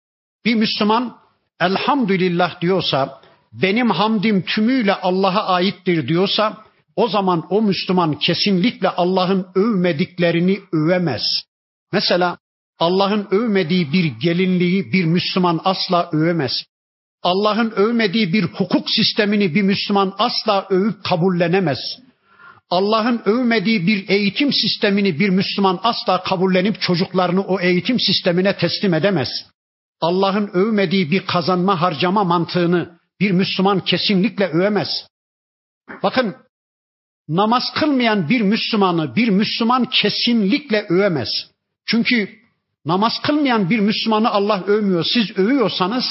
[0.45, 1.17] Bir Müslüman
[1.61, 3.21] elhamdülillah diyorsa,
[3.53, 6.65] benim hamdim tümüyle Allah'a aittir diyorsa,
[6.97, 11.23] o zaman o Müslüman kesinlikle Allah'ın övmediklerini övemez.
[11.93, 12.39] Mesela
[12.79, 16.65] Allah'ın övmediği bir gelinliği bir Müslüman asla övemez.
[17.23, 21.79] Allah'ın övmediği bir hukuk sistemini bir Müslüman asla övüp kabullenemez.
[22.71, 29.29] Allah'ın övmediği bir eğitim sistemini bir Müslüman asla kabullenip çocuklarını o eğitim sistemine teslim edemez.
[30.01, 34.89] Allah'ın övmediği bir kazanma harcama mantığını bir Müslüman kesinlikle övemez.
[36.03, 36.37] Bakın
[37.29, 41.29] namaz kılmayan bir Müslümanı bir Müslüman kesinlikle övemez.
[41.87, 42.29] Çünkü
[42.85, 45.05] namaz kılmayan bir Müslümanı Allah övmüyor.
[45.05, 46.05] Siz övüyorsanız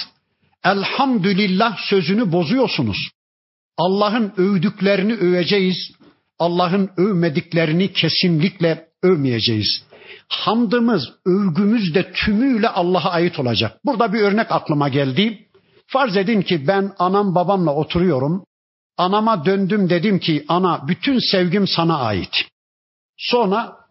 [0.63, 3.09] elhamdülillah sözünü bozuyorsunuz.
[3.77, 5.91] Allah'ın övdüklerini öveceğiz.
[6.39, 9.83] Allah'ın övmediklerini kesinlikle övmeyeceğiz.
[10.27, 13.79] Hamdımız, övgümüz de tümüyle Allah'a ait olacak.
[13.85, 15.47] Burada bir örnek aklıma geldi.
[15.87, 18.45] Farz edin ki ben anam babamla oturuyorum.
[18.97, 22.45] Anama döndüm dedim ki ana bütün sevgim sana ait.
[23.17, 23.84] Sonra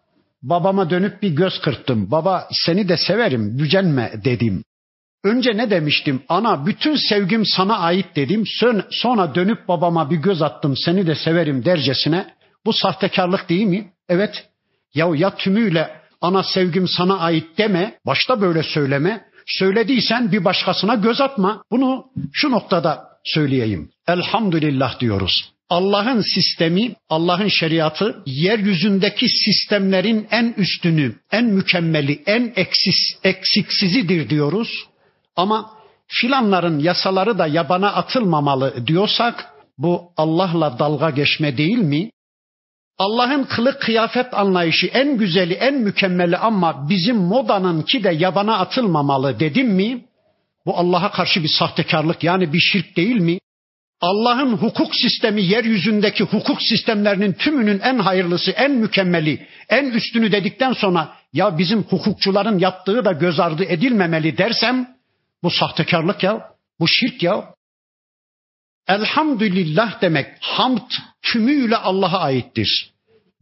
[0.49, 2.11] babama dönüp bir göz kırptım.
[2.11, 4.63] Baba seni de severim gücenme dedim.
[5.23, 6.23] Önce ne demiştim?
[6.29, 8.43] Ana bütün sevgim sana ait dedim.
[8.89, 10.77] Sonra dönüp babama bir göz attım.
[10.77, 12.33] Seni de severim dercesine.
[12.65, 13.91] Bu sahtekarlık değil mi?
[14.09, 14.47] Evet.
[14.93, 17.97] Ya ya tümüyle ana sevgim sana ait deme.
[18.05, 19.25] Başta böyle söyleme.
[19.45, 21.63] Söylediysen bir başkasına göz atma.
[21.71, 23.89] Bunu şu noktada söyleyeyim.
[24.07, 25.54] Elhamdülillah diyoruz.
[25.69, 34.69] Allah'ın sistemi, Allah'ın şeriatı yeryüzündeki sistemlerin en üstünü, en mükemmeli, en eksis, eksiksizidir diyoruz.
[35.35, 35.71] Ama
[36.07, 42.11] filanların yasaları da yabana atılmamalı diyorsak bu Allah'la dalga geçme değil mi?
[42.97, 49.39] Allah'ın kılık kıyafet anlayışı en güzeli, en mükemmeli ama bizim modanın ki de yabana atılmamalı
[49.39, 50.05] dedim mi?
[50.65, 53.39] Bu Allah'a karşı bir sahtekarlık yani bir şirk değil mi?
[54.01, 61.15] Allah'ın hukuk sistemi yeryüzündeki hukuk sistemlerinin tümünün en hayırlısı, en mükemmeli, en üstünü dedikten sonra
[61.33, 64.95] ya bizim hukukçuların yaptığı da göz ardı edilmemeli dersem
[65.43, 67.55] bu sahtekarlık ya, bu şirk ya.
[68.87, 72.91] Elhamdülillah demek hamd tümüyle Allah'a aittir.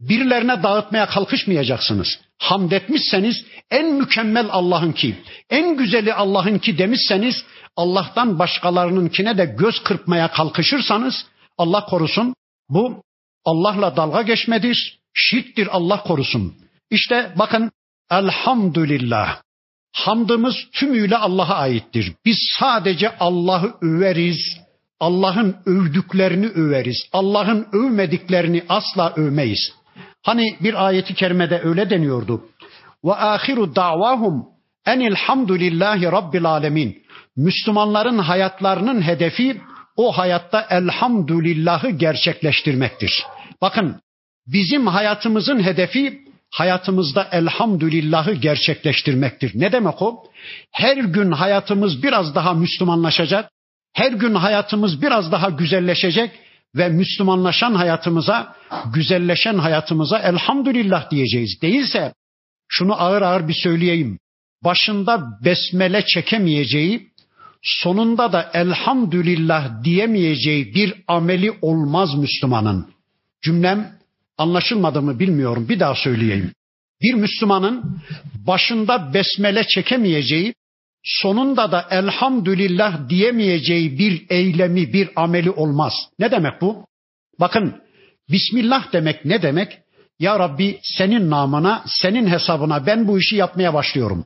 [0.00, 2.20] Birilerine dağıtmaya kalkışmayacaksınız.
[2.38, 5.16] Hamd etmişseniz en mükemmel Allah'ınki,
[5.50, 7.44] en güzeli Allah'ınki demişseniz
[7.76, 11.26] Allah'tan başkalarınınkine de göz kırpmaya kalkışırsanız
[11.58, 12.34] Allah korusun
[12.68, 13.02] bu
[13.44, 16.54] Allah'la dalga geçmedir, şirktir Allah korusun.
[16.90, 17.70] İşte bakın
[18.10, 19.40] elhamdülillah.
[19.92, 22.12] Hamdımız tümüyle Allah'a aittir.
[22.24, 24.60] Biz sadece Allah'ı överiz,
[25.00, 27.08] Allah'ın övdüklerini överiz.
[27.12, 29.72] Allah'ın övmediklerini asla övmeyiz.
[30.22, 32.48] Hani bir ayeti kerimede öyle deniyordu.
[33.04, 34.46] Ve ahiru davahum
[34.86, 37.03] enilhamdülillahi rabbil alemin.
[37.36, 39.60] Müslümanların hayatlarının hedefi
[39.96, 43.24] o hayatta elhamdülillahı gerçekleştirmektir.
[43.62, 44.00] Bakın
[44.46, 49.52] bizim hayatımızın hedefi hayatımızda elhamdülillahı gerçekleştirmektir.
[49.54, 50.24] Ne demek o?
[50.72, 53.50] Her gün hayatımız biraz daha Müslümanlaşacak.
[53.92, 56.30] Her gün hayatımız biraz daha güzelleşecek
[56.76, 58.56] ve Müslümanlaşan hayatımıza,
[58.94, 61.62] güzelleşen hayatımıza elhamdülillah diyeceğiz.
[61.62, 62.14] Değilse
[62.68, 64.18] şunu ağır ağır bir söyleyeyim.
[64.64, 67.13] Başında besmele çekemeyeceği,
[67.64, 72.94] sonunda da elhamdülillah diyemeyeceği bir ameli olmaz Müslümanın.
[73.42, 73.98] Cümlem
[74.38, 75.68] anlaşılmadı mı bilmiyorum.
[75.68, 76.52] Bir daha söyleyeyim.
[77.02, 78.00] Bir Müslümanın
[78.46, 80.54] başında besmele çekemeyeceği,
[81.02, 85.92] sonunda da elhamdülillah diyemeyeceği bir eylemi, bir ameli olmaz.
[86.18, 86.86] Ne demek bu?
[87.40, 87.74] Bakın
[88.30, 89.78] Bismillah demek ne demek?
[90.18, 94.24] Ya Rabbi senin namına, senin hesabına ben bu işi yapmaya başlıyorum.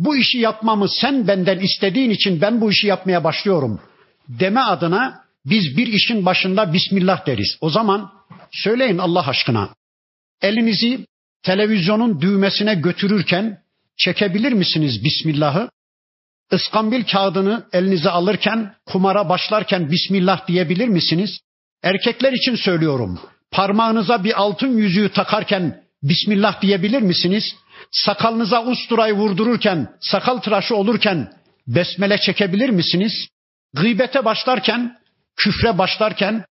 [0.00, 3.80] Bu işi yapmamı sen benden istediğin için ben bu işi yapmaya başlıyorum.
[4.28, 7.58] Deme adına biz bir işin başında Bismillah deriz.
[7.60, 8.10] O zaman
[8.52, 9.68] söyleyin Allah aşkına.
[10.42, 11.06] Elinizi
[11.42, 13.58] televizyonun düğmesine götürürken
[13.96, 15.70] çekebilir misiniz Bismillah'ı?
[16.52, 21.40] Iskambil kağıdını elinize alırken, kumara başlarken Bismillah diyebilir misiniz?
[21.82, 23.20] Erkekler için söylüyorum.
[23.50, 27.54] Parmağınıza bir altın yüzüğü takarken Bismillah diyebilir misiniz?
[27.90, 31.32] Sakalınıza usturayı vurdururken, sakal tıraşı olurken
[31.66, 33.28] besmele çekebilir misiniz?
[33.74, 34.96] Gıybete başlarken,
[35.36, 36.44] küfre başlarken,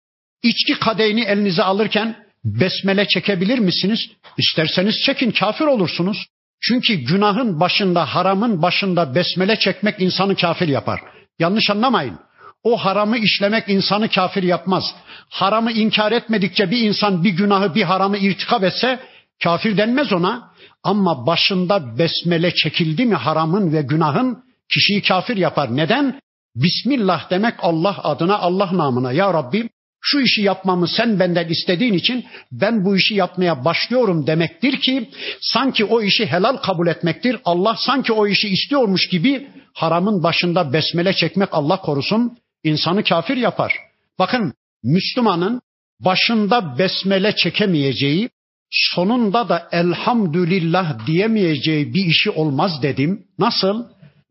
[0.43, 4.11] içki kadehini elinize alırken besmele çekebilir misiniz?
[4.39, 6.27] İsterseniz çekin, kafir olursunuz.
[6.61, 11.01] Çünkü günahın başında, haramın başında besmele çekmek insanı kafir yapar.
[11.39, 12.19] Yanlış anlamayın.
[12.63, 14.95] O haramı işlemek insanı kafir yapmaz.
[15.29, 19.01] Haramı inkar etmedikçe bir insan bir günahı, bir haramı irtikap etse
[19.43, 20.51] kafir denmez ona.
[20.83, 25.77] Ama başında besmele çekildi mi haramın ve günahın kişiyi kafir yapar.
[25.77, 26.21] Neden?
[26.57, 29.13] Bismillah demek Allah adına, Allah namına.
[29.13, 29.69] Ya Rabbi
[30.01, 35.85] şu işi yapmamı sen benden istediğin için ben bu işi yapmaya başlıyorum demektir ki sanki
[35.85, 37.37] o işi helal kabul etmektir.
[37.45, 43.73] Allah sanki o işi istiyormuş gibi haramın başında besmele çekmek Allah korusun insanı kafir yapar.
[44.19, 45.61] Bakın Müslümanın
[46.01, 48.31] başında besmele çekemeyeceği,
[48.71, 53.25] sonunda da elhamdülillah diyemeyeceği bir işi olmaz dedim.
[53.39, 53.85] Nasıl?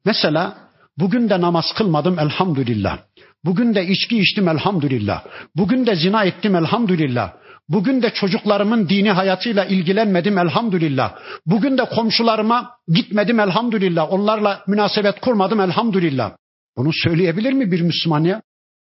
[0.05, 0.57] Mesela
[0.97, 2.99] bugün de namaz kılmadım elhamdülillah.
[3.45, 5.23] Bugün de içki içtim elhamdülillah.
[5.55, 7.33] Bugün de zina ettim elhamdülillah.
[7.69, 11.15] Bugün de çocuklarımın dini hayatıyla ilgilenmedim elhamdülillah.
[11.45, 14.13] Bugün de komşularıma gitmedim elhamdülillah.
[14.13, 16.31] Onlarla münasebet kurmadım elhamdülillah.
[16.77, 18.41] Bunu söyleyebilir mi bir Müslüman ya?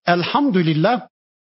[0.07, 1.07] Elhamdülillah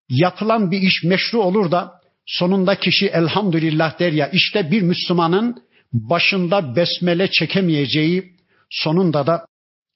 [0.09, 1.93] yapılan bir iş meşru olur da
[2.27, 5.63] sonunda kişi elhamdülillah der ya işte bir Müslümanın
[5.93, 8.33] başında besmele çekemeyeceği
[8.71, 9.47] sonunda da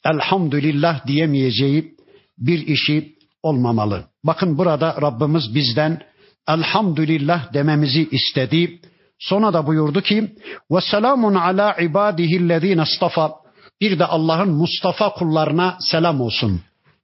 [0.05, 1.95] elhamdülillah diyemeyeceği
[2.39, 4.05] bir işi olmamalı.
[4.25, 6.03] Bakın burada Rabbimiz bizden
[6.49, 8.81] elhamdülillah dememizi istedi.
[9.19, 10.35] Sonra da buyurdu ki
[10.71, 13.33] ve selamun ala ibadihillezine istafa
[13.81, 16.61] bir de Allah'ın Mustafa kullarına selam olsun.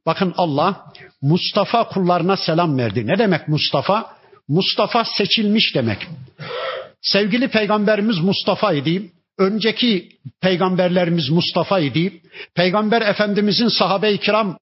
[0.07, 3.07] Bakın Allah Mustafa kullarına selam verdi.
[3.07, 4.16] Ne demek Mustafa?
[4.49, 6.07] Mustafa seçilmiş demek.
[7.03, 9.11] Sevgili peygamberimiz Mustafa idi.
[9.39, 10.09] Önceki
[10.41, 12.21] peygamberlerimiz Mustafa idi.
[12.55, 14.59] Peygamber Efendimizin sahabe-i kiram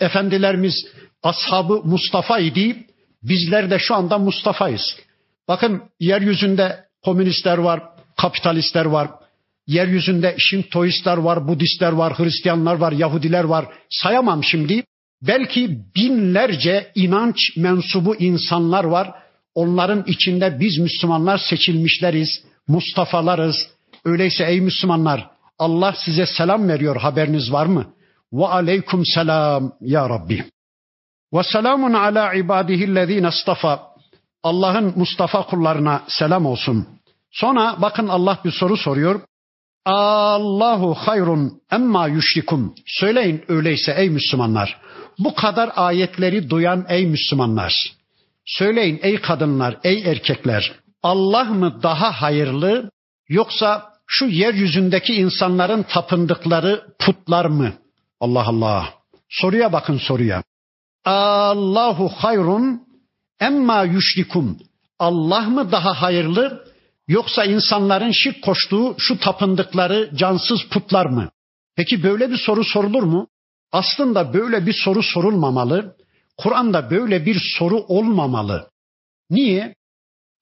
[0.00, 0.86] efendilerimiz
[1.22, 2.86] ashabı Mustafa idi.
[3.22, 4.96] Bizler de şu anda Mustafa'yız.
[5.48, 7.82] Bakın yeryüzünde komünistler var,
[8.16, 9.10] kapitalistler var.
[9.66, 13.66] Yeryüzünde Şintoistler var, Budistler var, Hristiyanlar var, Yahudiler var.
[13.90, 14.84] Sayamam şimdi.
[15.22, 19.14] Belki binlerce inanç mensubu insanlar var.
[19.54, 23.56] Onların içinde biz Müslümanlar seçilmişleriz, Mustafa'larız.
[24.04, 27.86] Öyleyse ey Müslümanlar Allah size selam veriyor haberiniz var mı?
[28.32, 30.44] Ve aleyküm selam ya Rabbi.
[31.34, 33.94] Ve selamun ala ibadihillezine istafa.
[34.42, 36.86] Allah'ın Mustafa kullarına selam olsun.
[37.30, 39.20] Sonra bakın Allah bir soru soruyor.
[39.84, 42.74] Allahu hayrun emma yüşrikum.
[42.86, 44.80] Söyleyin öyleyse ey Müslümanlar.
[45.18, 47.94] Bu kadar ayetleri duyan ey Müslümanlar.
[48.46, 50.72] Söyleyin ey kadınlar, ey erkekler.
[51.02, 52.90] Allah mı daha hayırlı
[53.28, 57.72] yoksa şu yeryüzündeki insanların tapındıkları putlar mı?
[58.20, 58.94] Allah Allah.
[59.28, 60.42] Soruya bakın soruya.
[61.04, 62.82] Allahu hayrun
[63.40, 64.58] emma yüşrikum.
[64.98, 66.64] Allah mı daha hayırlı
[67.08, 71.30] yoksa insanların şirk koştuğu şu tapındıkları cansız putlar mı?
[71.76, 73.28] Peki böyle bir soru sorulur mu?
[73.72, 75.96] Aslında böyle bir soru sorulmamalı.
[76.36, 78.70] Kur'an'da böyle bir soru olmamalı.
[79.30, 79.74] Niye?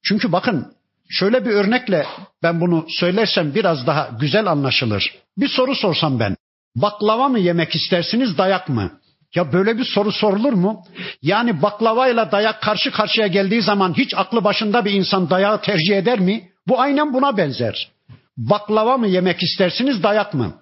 [0.05, 0.72] Çünkü bakın
[1.11, 2.07] şöyle bir örnekle
[2.43, 5.14] ben bunu söylersem biraz daha güzel anlaşılır.
[5.36, 6.36] Bir soru sorsam ben.
[6.76, 8.90] Baklava mı yemek istersiniz dayak mı?
[9.34, 10.84] Ya böyle bir soru sorulur mu?
[11.22, 16.20] Yani baklavayla dayak karşı karşıya geldiği zaman hiç aklı başında bir insan dayağı tercih eder
[16.20, 16.51] mi?
[16.66, 17.90] Bu aynen buna benzer.
[18.36, 20.55] Baklava mı yemek istersiniz dayak mı?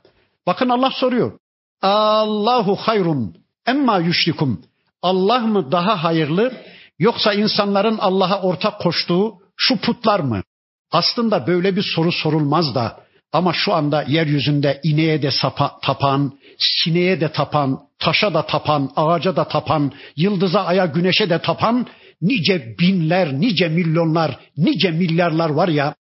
[0.47, 1.39] Bakın Allah soruyor.
[1.83, 4.65] Allahu hayrun emma yüşrikum.
[5.03, 6.53] Allah mı daha hayırlı
[6.99, 10.43] yoksa insanların Allah'a ortak koştuğu şu putlar mı?
[10.93, 13.01] Aslında böyle bir soru sorulmaz da
[13.33, 19.37] ama şu anda yeryüzünde ineğe de sapa, tapan, sineğe de tapan, taşa da tapan, ağaca
[19.37, 21.87] da tapan, yıldıza, aya, güneşe de tapan
[22.23, 25.95] nice binler, nice milyonlar, nice milyarlar var ya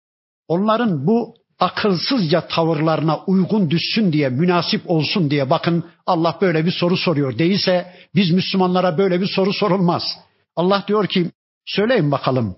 [0.47, 6.97] onların bu akılsızca tavırlarına uygun düşsün diye, münasip olsun diye bakın Allah böyle bir soru
[6.97, 7.37] soruyor.
[7.37, 10.03] Değilse biz Müslümanlara böyle bir soru sorulmaz.
[10.55, 11.31] Allah diyor ki
[11.65, 12.55] söyleyin bakalım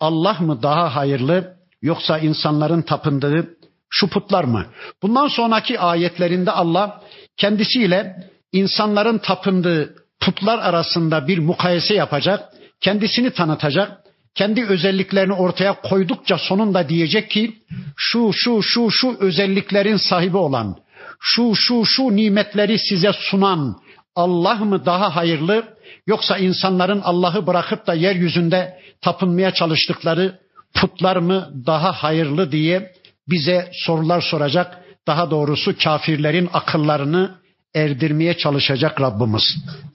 [0.00, 3.56] Allah mı daha hayırlı yoksa insanların tapındığı
[3.90, 4.66] şu putlar mı?
[5.02, 7.02] Bundan sonraki ayetlerinde Allah
[7.36, 12.48] kendisiyle insanların tapındığı putlar arasında bir mukayese yapacak,
[12.80, 14.00] kendisini tanıtacak
[14.34, 17.62] kendi özelliklerini ortaya koydukça sonunda diyecek ki
[17.96, 20.76] şu şu şu şu özelliklerin sahibi olan,
[21.20, 23.76] şu şu şu nimetleri size sunan
[24.14, 25.76] Allah mı daha hayırlı
[26.06, 30.40] yoksa insanların Allah'ı bırakıp da yeryüzünde tapınmaya çalıştıkları
[30.74, 32.92] putlar mı daha hayırlı diye
[33.28, 34.80] bize sorular soracak.
[35.06, 37.40] Daha doğrusu kafirlerin akıllarını
[37.74, 39.42] erdirmeye çalışacak Rabbimiz.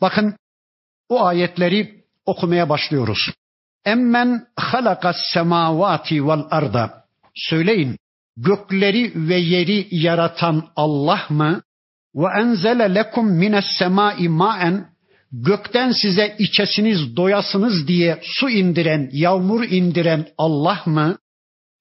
[0.01, 0.35] Bakın
[1.09, 3.31] o ayetleri okumaya başlıyoruz.
[3.85, 7.05] Emmen halakas semavati vel arda.
[7.35, 7.97] Söyleyin
[8.37, 11.61] gökleri ve yeri yaratan Allah mı?
[12.15, 14.87] Ve enzele lekum mines semai maen
[15.31, 21.17] gökten size içesiniz doyasınız diye su indiren, yağmur indiren Allah mı?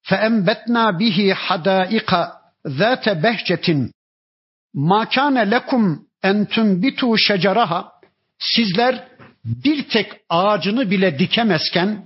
[0.02, 2.32] Fe embetna bihi hadaika
[2.64, 3.92] zate behcetin
[4.74, 7.92] ma kana lekum en tunbitu şeceraha
[8.38, 9.08] sizler
[9.44, 12.04] bir tek ağacını bile dikemezken,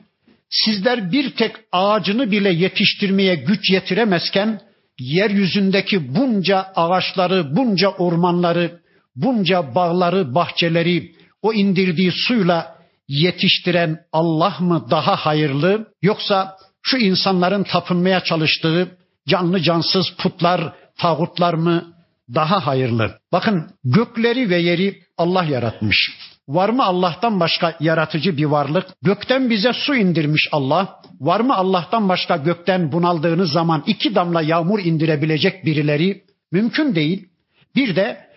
[0.50, 4.60] sizler bir tek ağacını bile yetiştirmeye güç yetiremezken,
[4.98, 8.80] yeryüzündeki bunca ağaçları, bunca ormanları,
[9.16, 11.12] bunca bağları, bahçeleri
[11.42, 12.78] o indirdiği suyla
[13.08, 21.92] yetiştiren Allah mı daha hayırlı yoksa şu insanların tapınmaya çalıştığı canlı cansız putlar, tağutlar mı
[22.34, 23.18] daha hayırlı?
[23.32, 26.10] Bakın gökleri ve yeri Allah yaratmış.
[26.48, 28.86] Var mı Allah'tan başka yaratıcı bir varlık?
[29.02, 31.00] Gökten bize su indirmiş Allah.
[31.20, 36.22] Var mı Allah'tan başka gökten bunaldığınız zaman iki damla yağmur indirebilecek birileri?
[36.52, 37.28] Mümkün değil.
[37.76, 38.28] Bir de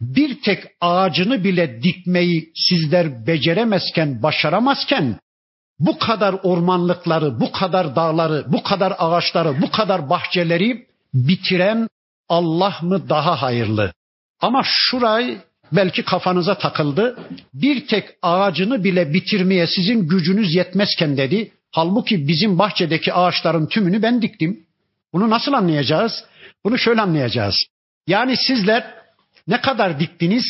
[0.00, 5.18] bir tek ağacını bile dikmeyi sizler beceremezken, başaramazken
[5.78, 11.88] bu kadar ormanlıkları, bu kadar dağları, bu kadar ağaçları, bu kadar bahçeleri bitiren
[12.28, 13.92] Allah mı daha hayırlı?
[14.40, 15.38] Ama şurayı
[15.72, 17.18] belki kafanıza takıldı.
[17.54, 21.52] Bir tek ağacını bile bitirmeye sizin gücünüz yetmezken dedi.
[21.70, 24.66] Halbuki bizim bahçedeki ağaçların tümünü ben diktim.
[25.12, 26.24] Bunu nasıl anlayacağız?
[26.64, 27.54] Bunu şöyle anlayacağız.
[28.06, 28.94] Yani sizler
[29.48, 30.44] ne kadar diktiniz?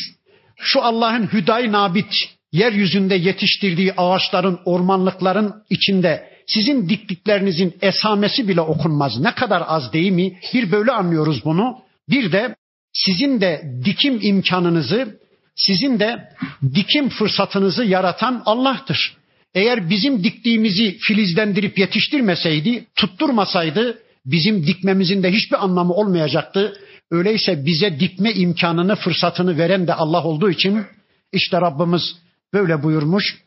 [0.57, 2.13] Şu Allah'ın hüday nabit
[2.51, 9.19] yeryüzünde yetiştirdiği ağaçların, ormanlıkların içinde sizin diktiklerinizin esamesi bile okunmaz.
[9.19, 10.39] Ne kadar az değil mi?
[10.53, 11.77] Bir böyle anlıyoruz bunu.
[12.09, 12.55] Bir de
[12.93, 15.19] sizin de dikim imkanınızı,
[15.55, 16.29] sizin de
[16.75, 19.17] dikim fırsatınızı yaratan Allah'tır.
[19.53, 26.73] Eğer bizim diktiğimizi filizlendirip yetiştirmeseydi, tutturmasaydı bizim dikmemizin de hiçbir anlamı olmayacaktı.
[27.11, 30.85] Öyleyse bize dikme imkanını, fırsatını veren de Allah olduğu için
[31.31, 32.15] işte Rabbimiz
[32.53, 33.37] böyle buyurmuş.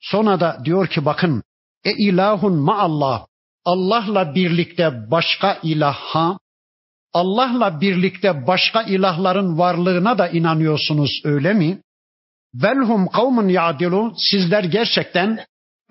[0.00, 1.42] Sonra da diyor ki bakın
[1.84, 3.26] e ilahun ma Allah.
[3.64, 6.38] Allah'la birlikte başka ilaha,
[7.12, 11.80] Allah'la birlikte başka ilahların varlığına da inanıyorsunuz öyle mi?
[12.54, 14.14] Velhum kavmun ya'dilun.
[14.16, 15.44] Sizler gerçekten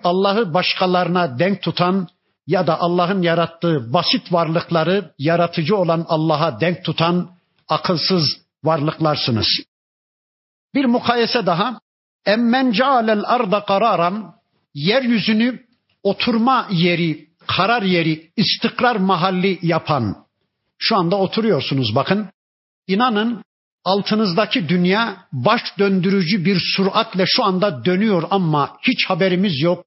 [0.04, 2.08] Allah'ı başkalarına denk tutan
[2.48, 7.30] ya da Allah'ın yarattığı basit varlıkları yaratıcı olan Allah'a denk tutan
[7.68, 9.48] akılsız varlıklarsınız.
[10.76, 11.80] Bir mukayese daha.
[12.26, 14.36] Emmen cealel arda kararan
[14.74, 15.66] yeryüzünü
[16.04, 20.29] oturma yeri, karar yeri, istikrar mahalli yapan.
[20.80, 22.30] Şu anda oturuyorsunuz bakın.
[22.88, 23.44] İnanın
[23.86, 29.86] altınızdaki dünya baş döndürücü bir süratle şu anda dönüyor ama hiç haberimiz yok.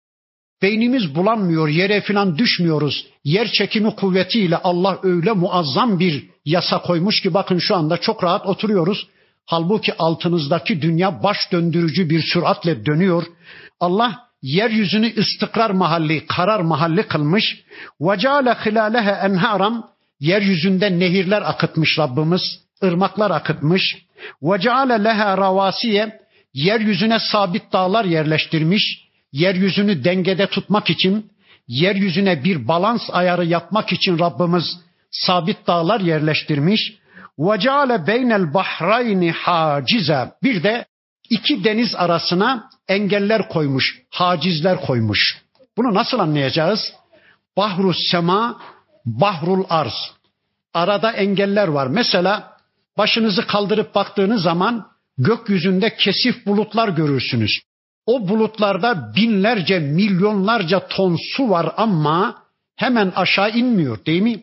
[0.63, 3.07] Beynimiz bulanmıyor, yere falan düşmüyoruz.
[3.25, 8.47] Yer çekimi kuvvetiyle Allah öyle muazzam bir yasa koymuş ki bakın şu anda çok rahat
[8.47, 9.09] oturuyoruz.
[9.47, 13.25] Halbuki altınızdaki dünya baş döndürücü bir süratle dönüyor.
[13.81, 17.65] Allah yeryüzünü istikrar mahalli, karar mahalli kılmış.
[18.19, 19.92] Ceale hilalehe enharam
[20.23, 22.43] Yeryüzünde nehirler akıtmış Rabbimiz,
[22.85, 23.97] ırmaklar akıtmış.
[24.43, 26.21] Ve ceale leha ravasiye
[26.55, 29.09] yeryüzüne sabit dağlar yerleştirmiş.
[29.33, 31.31] Yeryüzünü dengede tutmak için,
[31.69, 34.65] yeryüzüne bir balans ayarı yapmak için Rabbimiz
[35.11, 36.95] sabit dağlar yerleştirmiş.
[37.39, 40.33] Ve ceale beynel bahrayni hacize.
[40.43, 40.85] Bir de
[41.31, 45.43] iki deniz arasına engeller koymuş, hacizler koymuş.
[45.77, 46.93] Bunu nasıl anlayacağız?
[47.57, 48.61] Bahru sema
[49.07, 50.13] bahrul arz.
[50.75, 51.87] Arada engeller var.
[51.87, 52.57] Mesela
[52.99, 54.87] başınızı kaldırıp baktığınız zaman
[55.19, 57.61] gökyüzünde kesif bulutlar görürsünüz.
[58.07, 62.43] O bulutlarda binlerce, milyonlarca ton su var ama
[62.77, 64.43] hemen aşağı inmiyor değil mi?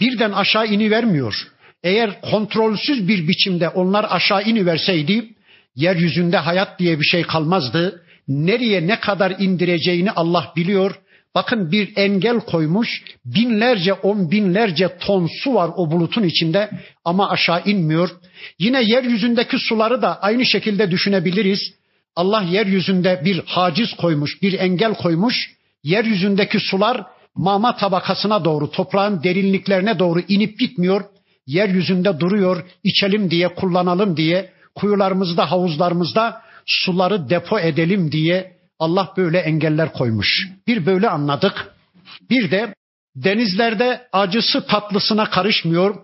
[0.00, 1.34] Birden aşağı ini vermiyor.
[1.82, 5.34] Eğer kontrolsüz bir biçimde onlar aşağı ini verseydi
[5.76, 8.02] yeryüzünde hayat diye bir şey kalmazdı.
[8.28, 10.94] Nereye ne kadar indireceğini Allah biliyor.
[11.34, 13.02] Bakın bir engel koymuş.
[13.24, 16.70] Binlerce, on binlerce ton su var o bulutun içinde
[17.04, 18.10] ama aşağı inmiyor.
[18.58, 21.74] Yine yeryüzündeki suları da aynı şekilde düşünebiliriz.
[22.16, 25.50] Allah yeryüzünde bir haciz koymuş, bir engel koymuş.
[25.84, 27.04] Yeryüzündeki sular
[27.34, 31.04] mama tabakasına doğru, toprağın derinliklerine doğru inip gitmiyor.
[31.46, 38.51] Yeryüzünde duruyor, içelim diye, kullanalım diye, kuyularımızda, havuzlarımızda suları depo edelim diye
[38.82, 40.48] Allah böyle engeller koymuş.
[40.66, 41.66] Bir böyle anladık.
[42.30, 42.74] Bir de
[43.16, 45.94] denizlerde acısı tatlısına karışmıyor,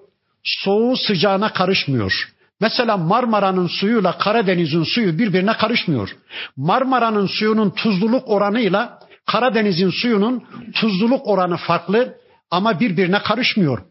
[0.44, 2.28] soğuğu sıcağına karışmıyor.
[2.60, 6.16] Mesela Marmara'nın suyuyla Karadeniz'in suyu birbirine karışmıyor.
[6.56, 12.14] Marmara'nın suyunun tuzluluk oranıyla Karadeniz'in suyunun tuzluluk oranı farklı
[12.50, 13.82] ama birbirine karışmıyor.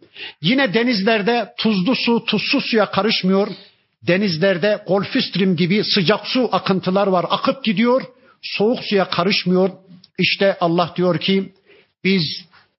[0.42, 3.48] Yine denizlerde tuzlu su tuzsuz suya karışmıyor.
[4.08, 8.02] Denizlerde Golfistrim gibi sıcak su akıntılar var akıp gidiyor.
[8.42, 9.70] Soğuk suya karışmıyor.
[10.20, 11.54] İşte Allah diyor ki
[12.04, 12.24] biz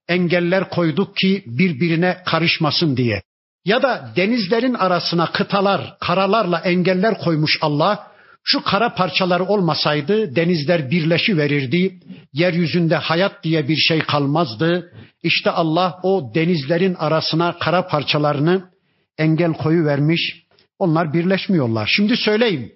[0.08, 3.22] engeller koyduk ki birbirine karışmasın diye
[3.68, 8.08] ya da denizlerin arasına kıtalar, karalarla engeller koymuş Allah.
[8.44, 12.00] Şu kara parçaları olmasaydı denizler birleşi verirdi.
[12.32, 14.92] Yeryüzünde hayat diye bir şey kalmazdı.
[15.22, 18.70] İşte Allah o denizlerin arasına kara parçalarını
[19.18, 20.42] engel koyu vermiş.
[20.78, 21.92] Onlar birleşmiyorlar.
[21.96, 22.72] Şimdi söyleyeyim.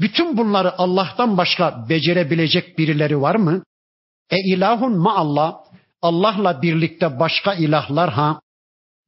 [0.00, 3.62] Bütün bunları Allah'tan başka becerebilecek birileri var mı?
[4.30, 5.60] E ilahun ma Allah.
[6.02, 8.40] Allah'la birlikte başka ilahlar ha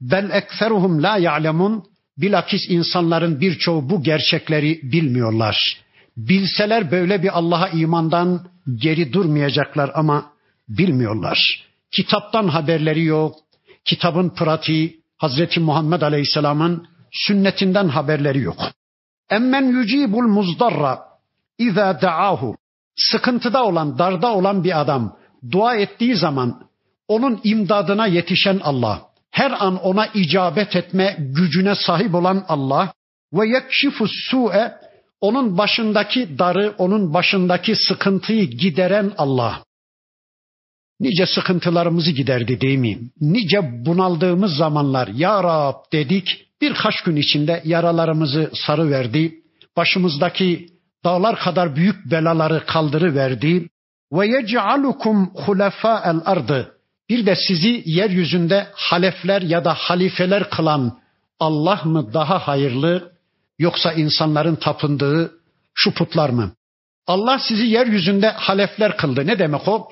[0.00, 1.84] Bel ekseruhum la ya'lemun.
[2.18, 5.80] Bilakis insanların birçoğu bu gerçekleri bilmiyorlar.
[6.16, 10.32] Bilseler böyle bir Allah'a imandan geri durmayacaklar ama
[10.68, 11.66] bilmiyorlar.
[11.90, 13.34] Kitaptan haberleri yok.
[13.84, 18.58] Kitabın pratiği Hazreti Muhammed Aleyhisselam'ın sünnetinden haberleri yok.
[19.30, 20.98] Emmen yucibul muzdarra
[21.58, 22.56] iza da'ahu.
[22.96, 25.16] Sıkıntıda olan, darda olan bir adam
[25.52, 26.66] dua ettiği zaman
[27.08, 32.92] onun imdadına yetişen Allah her an ona icabet etme gücüne sahip olan Allah
[33.32, 34.72] ve yekşifu su'e
[35.20, 39.62] onun başındaki darı, onun başındaki sıkıntıyı gideren Allah.
[41.00, 42.98] Nice sıkıntılarımızı giderdi değil mi?
[43.20, 49.34] Nice bunaldığımız zamanlar ya Rab dedik, birkaç gün içinde yaralarımızı sarı verdi.
[49.76, 50.66] Başımızdaki
[51.04, 53.68] dağlar kadar büyük belaları kaldırıverdi.
[54.12, 56.72] Ve yec'alukum hulefâ'el ardı.
[57.08, 60.98] Bir de sizi yeryüzünde halefler ya da halifeler kılan
[61.40, 63.12] Allah mı daha hayırlı
[63.58, 65.32] yoksa insanların tapındığı
[65.74, 66.52] şu putlar mı?
[67.06, 69.26] Allah sizi yeryüzünde halefler kıldı.
[69.26, 69.88] Ne demek o?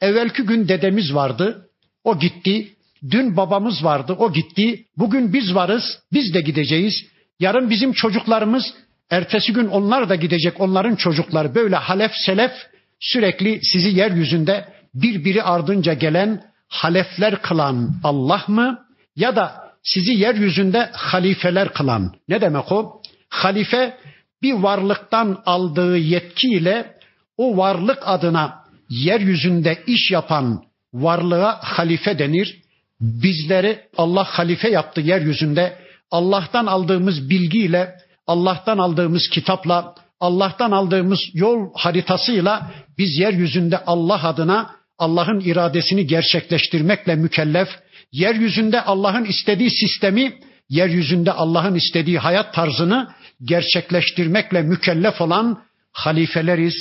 [0.00, 1.68] Evvelki gün dedemiz vardı.
[2.04, 2.76] O gitti.
[3.10, 4.16] Dün babamız vardı.
[4.18, 4.84] O gitti.
[4.96, 5.98] Bugün biz varız.
[6.12, 7.04] Biz de gideceğiz.
[7.40, 8.74] Yarın bizim çocuklarımız,
[9.10, 10.60] ertesi gün onlar da gidecek.
[10.60, 12.52] Onların çocukları böyle halef selef
[13.00, 18.78] sürekli sizi yeryüzünde birbiri ardınca gelen halefler kılan Allah mı?
[19.16, 22.14] Ya da sizi yeryüzünde halifeler kılan.
[22.28, 23.02] Ne demek o?
[23.28, 23.96] Halife
[24.42, 26.94] bir varlıktan aldığı yetkiyle
[27.36, 30.62] o varlık adına yeryüzünde iş yapan
[30.94, 32.62] varlığa halife denir.
[33.00, 35.76] Bizleri Allah halife yaptı yeryüzünde.
[36.10, 37.94] Allah'tan aldığımız bilgiyle,
[38.26, 47.68] Allah'tan aldığımız kitapla, Allah'tan aldığımız yol haritasıyla biz yeryüzünde Allah adına Allah'ın iradesini gerçekleştirmekle mükellef,
[48.12, 50.32] yeryüzünde Allah'ın istediği sistemi,
[50.68, 53.08] yeryüzünde Allah'ın istediği hayat tarzını
[53.44, 56.74] gerçekleştirmekle mükellef olan halifeleriz.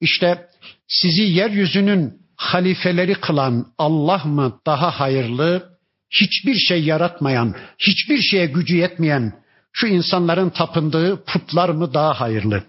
[0.00, 0.46] İşte
[0.88, 5.78] sizi yeryüzünün halifeleri kılan Allah mı daha hayırlı?
[6.10, 9.32] Hiçbir şey yaratmayan, hiçbir şeye gücü yetmeyen
[9.72, 12.64] şu insanların tapındığı putlar mı daha hayırlı?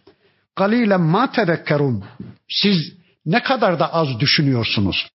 [0.56, 2.04] Galilen ma tedekkerun.
[2.50, 2.94] Siz
[3.26, 5.08] ne kadar da az düşünüyorsunuz.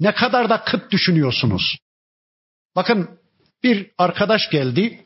[0.00, 1.78] Ne kadar da kıt düşünüyorsunuz.
[2.76, 3.10] Bakın
[3.62, 5.04] bir arkadaş geldi.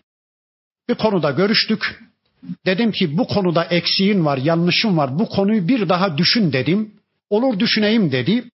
[0.89, 2.01] Bir konuda görüştük.
[2.67, 5.19] Dedim ki bu konuda eksiğin var, yanlışın var.
[5.19, 6.95] Bu konuyu bir daha düşün dedim.
[7.31, 8.51] Olur düşüneyim dedi.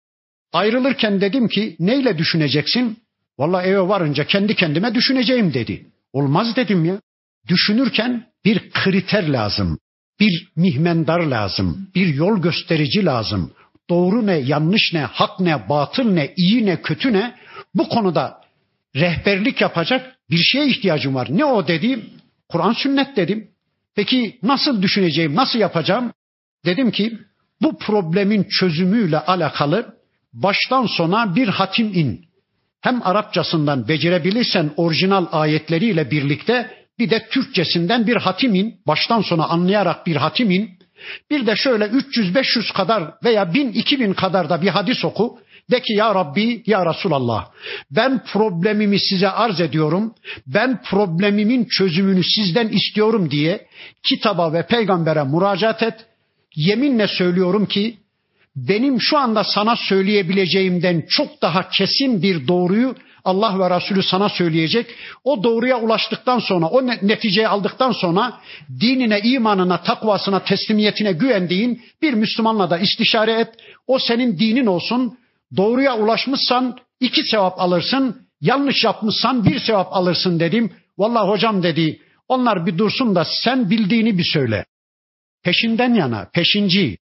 [0.52, 2.98] Ayrılırken dedim ki neyle düşüneceksin?
[3.38, 5.86] Vallahi eve varınca kendi kendime düşüneceğim dedi.
[6.12, 7.00] Olmaz dedim ya.
[7.48, 9.78] Düşünürken bir kriter lazım.
[10.20, 11.88] Bir mihmendar lazım.
[11.94, 13.52] Bir yol gösterici lazım.
[13.90, 17.34] Doğru ne, yanlış ne, hak ne, batıl ne, iyi ne, kötü ne?
[17.74, 18.40] Bu konuda
[18.96, 21.28] rehberlik yapacak bir şeye ihtiyacım var.
[21.30, 22.10] Ne o dedim?
[22.48, 23.50] Kur'an sünnet dedim.
[23.94, 26.12] Peki nasıl düşüneceğim, nasıl yapacağım?
[26.64, 27.18] Dedim ki
[27.62, 29.99] bu problemin çözümüyle alakalı
[30.32, 32.24] baştan sona bir hatim in.
[32.80, 38.74] Hem Arapçasından becerebilirsen orijinal ayetleriyle birlikte bir de Türkçesinden bir hatim in.
[38.86, 40.70] Baştan sona anlayarak bir hatim in.
[41.30, 45.38] Bir de şöyle 300-500 kadar veya 1000-2000 kadar da bir hadis oku.
[45.70, 47.48] De ki ya Rabbi ya Resulallah
[47.90, 50.14] ben problemimi size arz ediyorum.
[50.46, 53.66] Ben problemimin çözümünü sizden istiyorum diye
[54.02, 56.06] kitaba ve peygambere müracaat et.
[56.56, 57.99] Yeminle söylüyorum ki
[58.56, 62.94] benim şu anda sana söyleyebileceğimden çok daha kesin bir doğruyu
[63.24, 64.86] Allah ve Resulü sana söyleyecek.
[65.24, 68.40] O doğruya ulaştıktan sonra, o neticeyi aldıktan sonra
[68.80, 73.48] dinine, imanına, takvasına, teslimiyetine güvendiğin bir Müslümanla da istişare et.
[73.86, 75.18] O senin dinin olsun.
[75.56, 78.16] Doğruya ulaşmışsan iki sevap alırsın.
[78.40, 80.72] Yanlış yapmışsan bir sevap alırsın dedim.
[80.98, 82.00] Vallahi hocam dedi.
[82.28, 84.64] Onlar bir dursun da sen bildiğini bir söyle.
[85.44, 86.98] Peşinden yana, peşinci.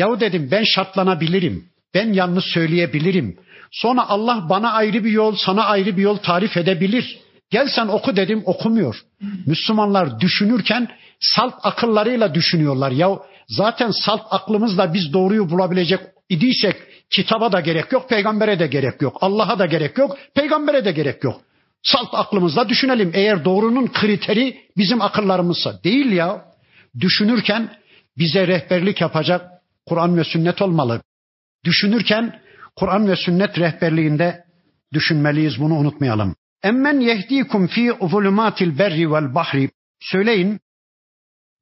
[0.00, 1.64] Yahu dedim ben şartlanabilirim.
[1.94, 3.36] Ben yanlış söyleyebilirim.
[3.70, 7.18] Sonra Allah bana ayrı bir yol, sana ayrı bir yol tarif edebilir.
[7.50, 9.02] Gel sen oku dedim okumuyor.
[9.46, 10.88] Müslümanlar düşünürken
[11.20, 12.90] salt akıllarıyla düşünüyorlar.
[12.90, 13.08] Ya
[13.48, 16.76] zaten salt aklımızla biz doğruyu bulabilecek idiysek
[17.10, 19.18] kitaba da gerek yok, peygambere de gerek yok.
[19.20, 21.40] Allah'a da gerek yok, peygambere de gerek yok.
[21.82, 23.10] Salt aklımızla düşünelim.
[23.14, 26.44] Eğer doğrunun kriteri bizim akıllarımızsa değil ya.
[27.00, 27.70] Düşünürken
[28.18, 31.02] bize rehberlik yapacak Kur'an ve sünnet olmalı.
[31.64, 32.40] Düşünürken
[32.76, 34.44] Kur'an ve sünnet rehberliğinde
[34.92, 36.36] düşünmeliyiz bunu unutmayalım.
[36.62, 39.70] Emmen yehdikum fi zulumatil berri vel bahri.
[40.00, 40.60] Söyleyin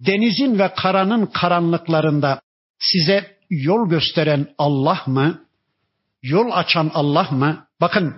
[0.00, 2.40] denizin ve karanın karanlıklarında
[2.78, 5.44] size yol gösteren Allah mı?
[6.22, 7.66] Yol açan Allah mı?
[7.80, 8.14] Bakın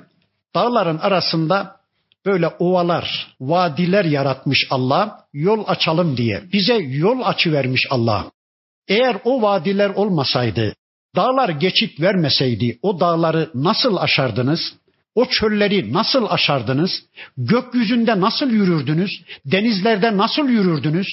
[0.54, 1.76] dağların arasında
[2.26, 6.42] böyle ovalar, vadiler yaratmış Allah yol açalım diye.
[6.52, 8.30] Bize yol açı vermiş Allah.
[8.90, 10.74] Eğer o vadiler olmasaydı,
[11.16, 14.60] dağlar geçit vermeseydi o dağları nasıl aşardınız?
[15.14, 16.90] O çölleri nasıl aşardınız?
[17.36, 19.10] Gökyüzünde nasıl yürürdünüz?
[19.44, 21.06] Denizlerde nasıl yürürdünüz?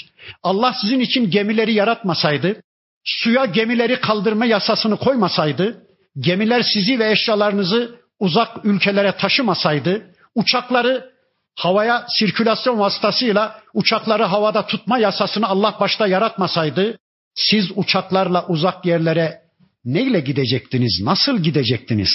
[0.43, 2.61] Allah sizin için gemileri yaratmasaydı,
[3.03, 5.84] suya gemileri kaldırma yasasını koymasaydı,
[6.19, 10.05] gemiler sizi ve eşyalarınızı uzak ülkelere taşımasaydı,
[10.36, 11.11] uçakları
[11.55, 16.97] havaya sirkülasyon vasıtasıyla uçakları havada tutma yasasını Allah başta yaratmasaydı,
[17.38, 19.41] siz uçaklarla uzak yerlere
[19.85, 21.01] neyle gidecektiniz?
[21.03, 22.09] Nasıl gidecektiniz?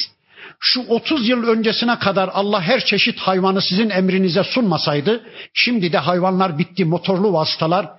[0.60, 6.58] Şu 30 yıl öncesine kadar Allah her çeşit hayvanı sizin emrinize sunmasaydı, şimdi de hayvanlar
[6.58, 7.90] bitti, motorlu vasıtalar.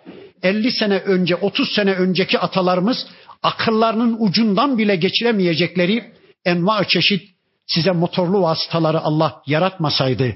[0.43, 3.07] 50 sene önce, 30 sene önceki atalarımız
[3.43, 6.13] akıllarının ucundan bile geçiremeyecekleri
[6.45, 7.29] enva çeşit
[7.67, 10.35] size motorlu vasıtaları Allah yaratmasaydı,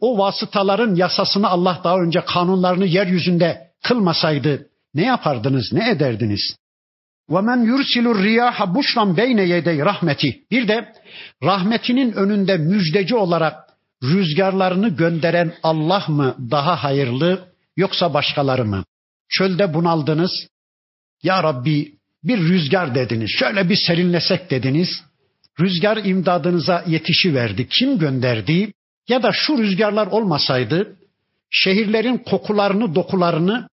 [0.00, 4.66] o vasıtaların yasasını Allah daha önce kanunlarını yeryüzünde kılmasaydı
[4.96, 6.56] ne yapardınız, ne ederdiniz?
[7.30, 10.42] وَمَنْ يُرْسِلُ الرِّيَاحَ بُشْرًا بَيْنَ يَدَيْ rahmeti.
[10.50, 10.92] Bir de
[11.42, 13.54] rahmetinin önünde müjdeci olarak
[14.02, 18.84] rüzgarlarını gönderen Allah mı daha hayırlı yoksa başkaları mı?
[19.28, 20.48] Çölde bunaldınız.
[21.22, 21.92] Ya Rabbi
[22.24, 23.30] bir rüzgar dediniz.
[23.38, 24.88] Şöyle bir serinlesek dediniz.
[25.60, 27.68] Rüzgar imdadınıza yetişiverdi.
[27.68, 28.72] Kim gönderdi?
[29.08, 30.96] Ya da şu rüzgarlar olmasaydı
[31.50, 33.68] şehirlerin kokularını, dokularını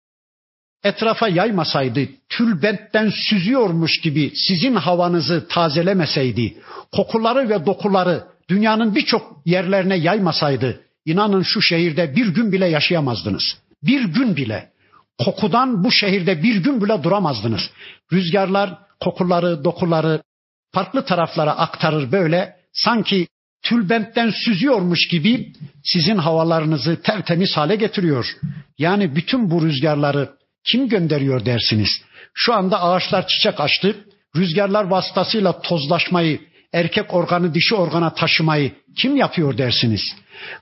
[0.84, 6.56] etrafa yaymasaydı, tülbentten süzüyormuş gibi sizin havanızı tazelemeseydi,
[6.92, 13.58] kokuları ve dokuları dünyanın birçok yerlerine yaymasaydı, inanın şu şehirde bir gün bile yaşayamazdınız.
[13.82, 14.72] Bir gün bile.
[15.24, 17.70] Kokudan bu şehirde bir gün bile duramazdınız.
[18.12, 20.22] Rüzgarlar kokuları, dokuları
[20.72, 23.26] farklı taraflara aktarır böyle sanki
[23.62, 25.52] tülbentten süzüyormuş gibi
[25.84, 28.26] sizin havalarınızı tertemiz hale getiriyor.
[28.78, 30.30] Yani bütün bu rüzgarları
[30.64, 31.88] kim gönderiyor dersiniz?
[32.34, 33.96] Şu anda ağaçlar çiçek açtı.
[34.36, 36.40] Rüzgarlar vasıtasıyla tozlaşmayı,
[36.72, 40.00] erkek organı dişi organa taşımayı kim yapıyor dersiniz?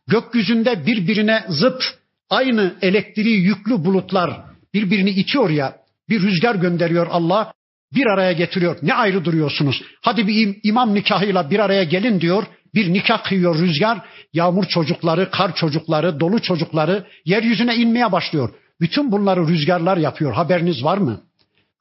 [0.09, 1.83] Gökyüzünde birbirine zıt
[2.31, 4.41] aynı elektriği yüklü bulutlar
[4.75, 5.77] birbirini itiyor ya
[6.09, 7.53] bir rüzgar gönderiyor Allah
[7.95, 8.77] bir araya getiriyor.
[8.83, 9.83] Ne ayrı duruyorsunuz?
[10.01, 12.45] Hadi bir imam nikahıyla bir araya gelin diyor.
[12.75, 13.99] Bir nikah kıyıyor rüzgar.
[14.33, 18.51] Yağmur çocukları, kar çocukları, dolu çocukları yeryüzüne inmeye başlıyor.
[18.81, 20.33] Bütün bunları rüzgarlar yapıyor.
[20.33, 21.21] Haberiniz var mı?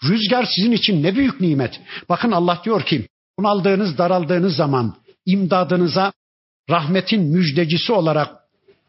[0.03, 1.81] Rüzgar sizin için ne büyük nimet.
[2.09, 3.07] Bakın Allah diyor ki
[3.39, 4.95] bunaldığınız, daraldığınız zaman
[5.25, 6.11] imdadınıza
[6.69, 8.35] rahmetin müjdecisi olarak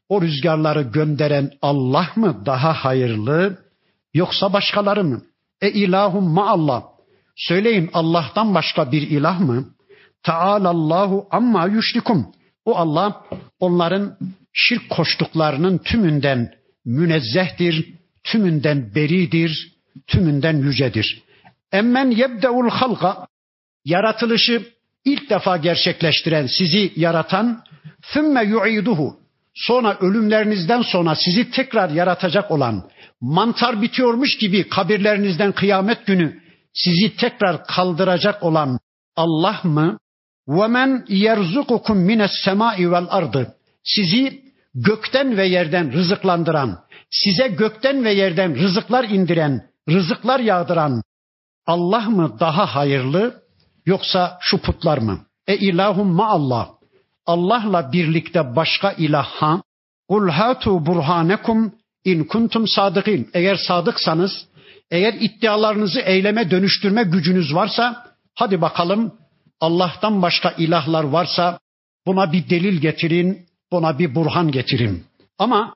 [0.09, 3.59] o rüzgarları gönderen Allah mı daha hayırlı
[4.15, 5.23] yoksa başkaları mı?
[5.61, 6.85] E ilahum ma Allah.
[7.37, 9.65] Söyleyin Allah'tan başka bir ilah mı?
[10.23, 12.27] Taalallahu amma yüşrikum.
[12.65, 13.25] O Allah
[13.61, 14.17] onların
[14.53, 16.53] şirk koştuklarının tümünden
[16.85, 19.73] münezzehtir, tümünden beridir,
[20.07, 21.23] tümünden yücedir.
[21.73, 23.27] Emmen yebdeul halka
[23.85, 24.63] yaratılışı
[25.05, 27.65] ilk defa gerçekleştiren, sizi yaratan
[28.03, 29.21] sümme yu'iduhu
[29.55, 32.91] sonra ölümlerinizden sonra sizi tekrar yaratacak olan
[33.21, 36.41] mantar bitiyormuş gibi kabirlerinizden kıyamet günü
[36.75, 38.79] sizi tekrar kaldıracak olan
[39.17, 39.99] Allah mı?
[40.49, 40.91] وَمَنْ
[41.27, 43.47] يَرْزُقُكُمْ مِنَ السَّمَاءِ وَالْاَرْضِ
[43.85, 44.43] Sizi
[44.75, 46.79] gökten ve yerden rızıklandıran,
[47.11, 51.03] size gökten ve yerden rızıklar indiren, rızıklar yağdıran
[51.67, 53.43] Allah mı daha hayırlı
[53.87, 55.27] yoksa şu putlar mı?
[55.47, 56.71] E ilahum ma Allah.
[57.27, 59.63] Allah'la birlikte başka ilaha
[60.09, 63.31] Kul hatu burhanekum in kuntum sadıkin.
[63.35, 64.47] Eğer sadıksanız,
[64.91, 69.15] eğer iddialarınızı eyleme dönüştürme gücünüz varsa, hadi bakalım
[69.61, 71.59] Allah'tan başka ilahlar varsa
[72.07, 75.05] buna bir delil getirin, buna bir burhan getirin.
[75.39, 75.75] Ama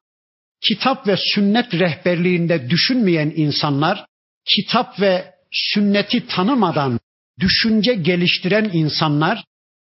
[0.68, 4.06] kitap ve sünnet rehberliğinde düşünmeyen insanlar,
[4.44, 7.00] kitap ve sünneti tanımadan
[7.40, 9.44] düşünce geliştiren insanlar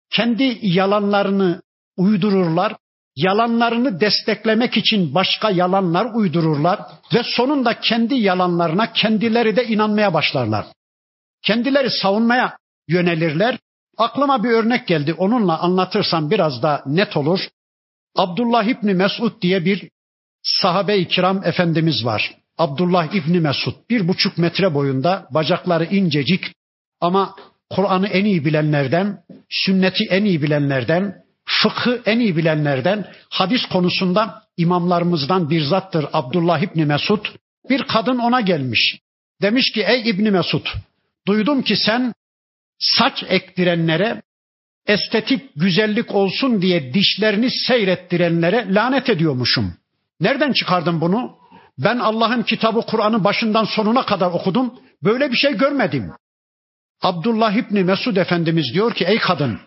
[0.09, 1.61] kendi yalanlarını
[1.97, 2.75] uydururlar,
[3.15, 6.79] yalanlarını desteklemek için başka yalanlar uydururlar
[7.13, 10.65] ve sonunda kendi yalanlarına kendileri de inanmaya başlarlar.
[11.41, 12.57] Kendileri savunmaya
[12.87, 13.59] yönelirler.
[13.97, 15.13] Aklıma bir örnek geldi.
[15.13, 17.39] Onunla anlatırsam biraz da net olur.
[18.15, 19.89] Abdullah İbni Mesud diye bir
[20.61, 22.35] sahabe-i kiram efendimiz var.
[22.57, 26.45] Abdullah İbni Mesud bir buçuk metre boyunda bacakları incecik
[27.01, 27.35] ama
[27.69, 29.17] Kur'an'ı en iyi bilenlerden,
[29.49, 36.85] sünneti en iyi bilenlerden, fıkhı en iyi bilenlerden, hadis konusunda imamlarımızdan bir zattır Abdullah İbni
[36.85, 37.25] Mesud.
[37.69, 38.99] Bir kadın ona gelmiş.
[39.41, 40.65] Demiş ki ey İbni Mesud,
[41.27, 42.13] duydum ki sen
[42.79, 44.21] saç ektirenlere,
[44.87, 49.73] estetik güzellik olsun diye dişlerini seyrettirenlere lanet ediyormuşum.
[50.19, 51.37] Nereden çıkardın bunu?
[51.77, 54.73] Ben Allah'ın kitabı Kur'an'ı başından sonuna kadar okudum.
[55.03, 56.11] Böyle bir şey görmedim.
[57.01, 59.59] Abdullah İbni Mesud Efendimiz diyor ki ey kadın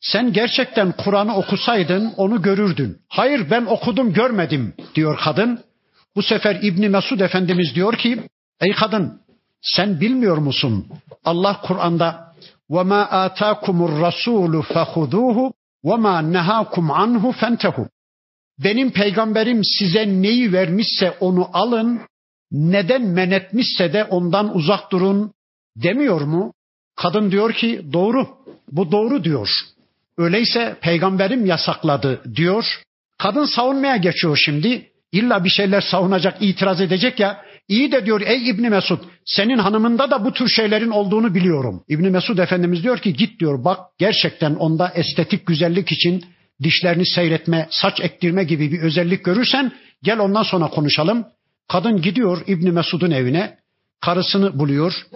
[0.00, 2.98] sen gerçekten Kur'an'ı okusaydın onu görürdün.
[3.08, 5.64] Hayır ben okudum görmedim diyor kadın.
[6.16, 8.22] Bu sefer İbni Mesud Efendimiz diyor ki
[8.60, 9.20] ey kadın
[9.62, 10.86] sen bilmiyor musun?
[11.24, 12.32] Allah Kur'an'da
[12.70, 15.52] وَمَا آتَاكُمُ الرَّسُولُ فَخُذُوهُ
[15.88, 17.88] وَمَا نَهَاكُمْ عَنْهُ فَانْتَهُ
[18.64, 22.00] benim peygamberim size neyi vermişse onu alın,
[22.52, 25.32] neden men etmişse de ondan uzak durun
[25.76, 26.52] demiyor mu?
[26.96, 28.28] Kadın diyor ki doğru,
[28.72, 29.48] bu doğru diyor.
[30.18, 32.82] Öyleyse peygamberim yasakladı diyor.
[33.18, 34.88] Kadın savunmaya geçiyor şimdi.
[35.12, 37.44] İlla bir şeyler savunacak, itiraz edecek ya.
[37.68, 41.84] İyi de diyor ey İbni Mesud senin hanımında da bu tür şeylerin olduğunu biliyorum.
[41.88, 46.24] İbni Mesud Efendimiz diyor ki git diyor bak gerçekten onda estetik güzellik için
[46.62, 51.24] dişlerini seyretme, saç ektirme gibi bir özellik görürsen gel ondan sonra konuşalım.
[51.68, 53.58] Kadın gidiyor İbni Mesud'un evine,
[54.00, 55.06] karısını buluyor,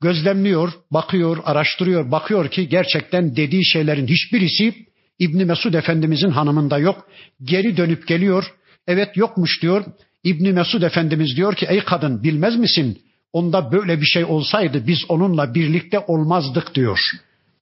[0.00, 4.74] gözlemliyor, bakıyor, araştırıyor, bakıyor ki gerçekten dediği şeylerin hiçbirisi
[5.18, 7.08] İbni Mesud Efendimizin hanımında yok.
[7.42, 8.44] Geri dönüp geliyor,
[8.86, 9.84] evet yokmuş diyor.
[10.24, 13.02] İbni Mesud Efendimiz diyor ki ey kadın bilmez misin?
[13.32, 16.98] Onda böyle bir şey olsaydı biz onunla birlikte olmazdık diyor.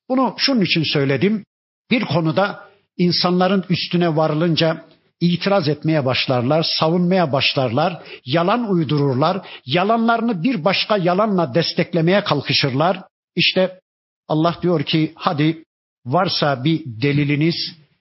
[0.08, 1.44] Bunu şunun için söyledim.
[1.90, 2.71] Bir konuda
[3.02, 4.84] insanların üstüne varılınca
[5.20, 13.02] itiraz etmeye başlarlar, savunmaya başlarlar, yalan uydururlar, yalanlarını bir başka yalanla desteklemeye kalkışırlar.
[13.36, 13.80] İşte
[14.28, 15.64] Allah diyor ki hadi
[16.06, 17.56] varsa bir deliliniz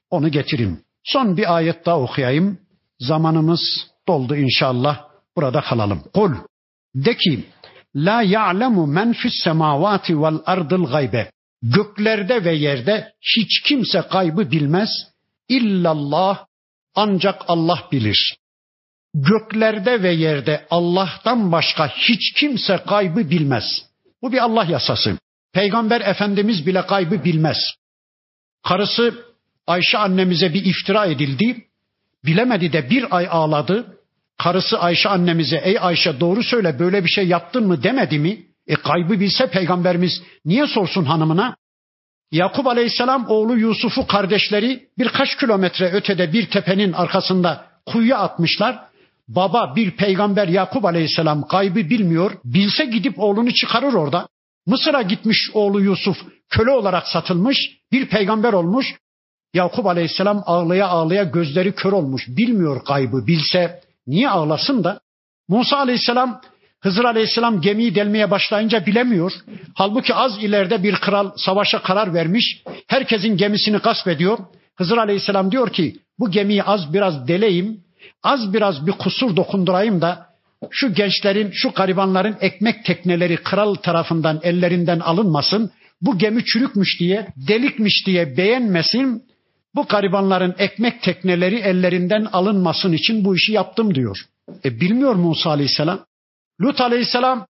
[0.09, 0.79] onu getirin.
[1.03, 2.57] Son bir ayet daha okuyayım.
[2.99, 3.61] Zamanımız
[4.07, 5.05] doldu inşallah.
[5.35, 6.03] Burada kalalım.
[6.13, 6.31] Kul
[6.95, 7.45] de ki
[7.95, 11.31] la ya'lemu men fis semavati vel ardıl gaybe.
[11.61, 14.89] Göklerde ve yerde hiç kimse kaybı bilmez.
[15.47, 16.45] İllallah
[16.95, 18.37] ancak Allah bilir.
[19.13, 23.63] Göklerde ve yerde Allah'tan başka hiç kimse kaybı bilmez.
[24.21, 25.17] Bu bir Allah yasası.
[25.53, 27.57] Peygamber Efendimiz bile kaybı bilmez.
[28.63, 29.25] Karısı
[29.67, 31.67] Ayşe annemize bir iftira edildi.
[32.25, 33.97] Bilemedi de bir ay ağladı.
[34.37, 38.45] Karısı Ayşe annemize ey Ayşe doğru söyle böyle bir şey yaptın mı demedi mi?
[38.71, 41.55] E kaybı bilse peygamberimiz niye sorsun hanımına?
[42.31, 48.79] Yakup Aleyhisselam oğlu Yusuf'u kardeşleri birkaç kilometre ötede bir tepenin arkasında kuyuya atmışlar.
[49.27, 52.31] Baba bir peygamber Yakup Aleyhisselam kaybı bilmiyor.
[52.45, 54.27] Bilse gidip oğlunu çıkarır orada.
[54.67, 56.17] Mısır'a gitmiş oğlu Yusuf
[56.49, 57.57] köle olarak satılmış
[57.91, 58.95] bir peygamber olmuş.
[59.53, 62.27] Yakup Aleyhisselam ağlaya ağlaya gözleri kör olmuş.
[62.27, 64.99] Bilmiyor kaybı bilse niye ağlasın da?
[65.47, 66.41] Musa Aleyhisselam
[66.81, 69.31] Hızır Aleyhisselam gemiyi delmeye başlayınca bilemiyor.
[69.75, 72.63] Halbuki az ileride bir kral savaşa karar vermiş.
[72.87, 74.37] Herkesin gemisini gasp ediyor.
[74.75, 77.83] Hızır Aleyhisselam diyor ki bu gemiyi az biraz deleyim.
[78.23, 80.25] Az biraz bir kusur dokundurayım da
[80.69, 85.71] şu gençlerin, şu garibanların ekmek tekneleri kral tarafından ellerinden alınmasın.
[86.01, 89.23] Bu gemi çürükmüş diye, delikmiş diye beğenmesin.
[89.75, 94.17] Bu garibanların ekmek tekneleri ellerinden alınmasın için bu işi yaptım diyor.
[94.65, 95.99] E bilmiyor Musa Aleyhisselam.
[96.61, 97.45] Lut aleyhisselam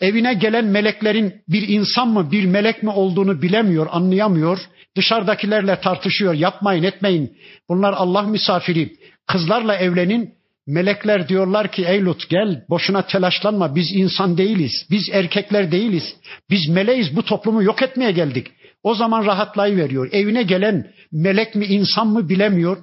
[0.00, 4.58] evine gelen meleklerin bir insan mı bir melek mi olduğunu bilemiyor, anlayamıyor.
[4.96, 7.36] Dışarıdakilerle tartışıyor, yapmayın etmeyin.
[7.68, 8.92] Bunlar Allah misafiri.
[9.26, 10.34] Kızlarla evlenin.
[10.66, 14.86] Melekler diyorlar ki ey Lut gel boşuna telaşlanma biz insan değiliz.
[14.90, 16.16] Biz erkekler değiliz.
[16.50, 18.46] Biz meleğiz bu toplumu yok etmeye geldik.
[18.82, 20.12] O zaman rahatlayıveriyor.
[20.12, 22.76] Evine gelen melek mi insan mı bilemiyor.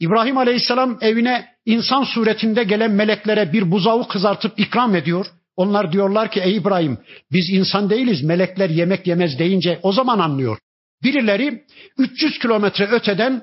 [0.00, 5.26] İbrahim Aleyhisselam evine insan suretinde gelen meleklere bir buzağı kızartıp ikram ediyor.
[5.56, 6.98] Onlar diyorlar ki ey İbrahim
[7.32, 10.58] biz insan değiliz melekler yemek yemez deyince o zaman anlıyor.
[11.02, 11.62] Birileri
[11.98, 13.42] 300 kilometre öteden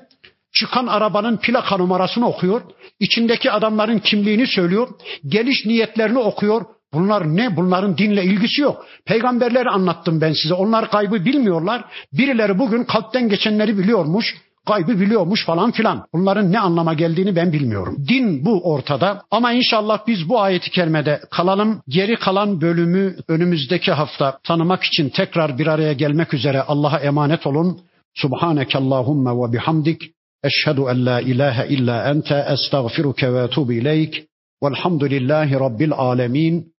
[0.52, 2.62] çıkan arabanın plaka numarasını okuyor.
[3.00, 4.88] içindeki adamların kimliğini söylüyor.
[5.26, 6.64] Geliş niyetlerini okuyor.
[6.92, 7.56] Bunlar ne?
[7.56, 8.86] Bunların dinle ilgisi yok.
[9.06, 10.54] Peygamberleri anlattım ben size.
[10.54, 11.84] Onlar kaybı bilmiyorlar.
[12.12, 14.36] Birileri bugün kalpten geçenleri biliyormuş
[14.66, 16.06] kaybı biliyormuş falan filan.
[16.12, 17.96] Bunların ne anlama geldiğini ben bilmiyorum.
[18.08, 21.82] Din bu ortada ama inşallah biz bu ayeti kerimede kalalım.
[21.88, 27.80] Geri kalan bölümü önümüzdeki hafta tanımak için tekrar bir araya gelmek üzere Allah'a emanet olun.
[28.14, 30.02] Subhaneke Allahumma ve bihamdik.
[30.44, 34.26] Eşhedü en la ilahe illa ente estağfiruke ve etubu ileyk.
[34.62, 36.72] Velhamdülillahi Rabbil alemin.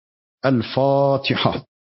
[0.43, 1.55] El Fatiha.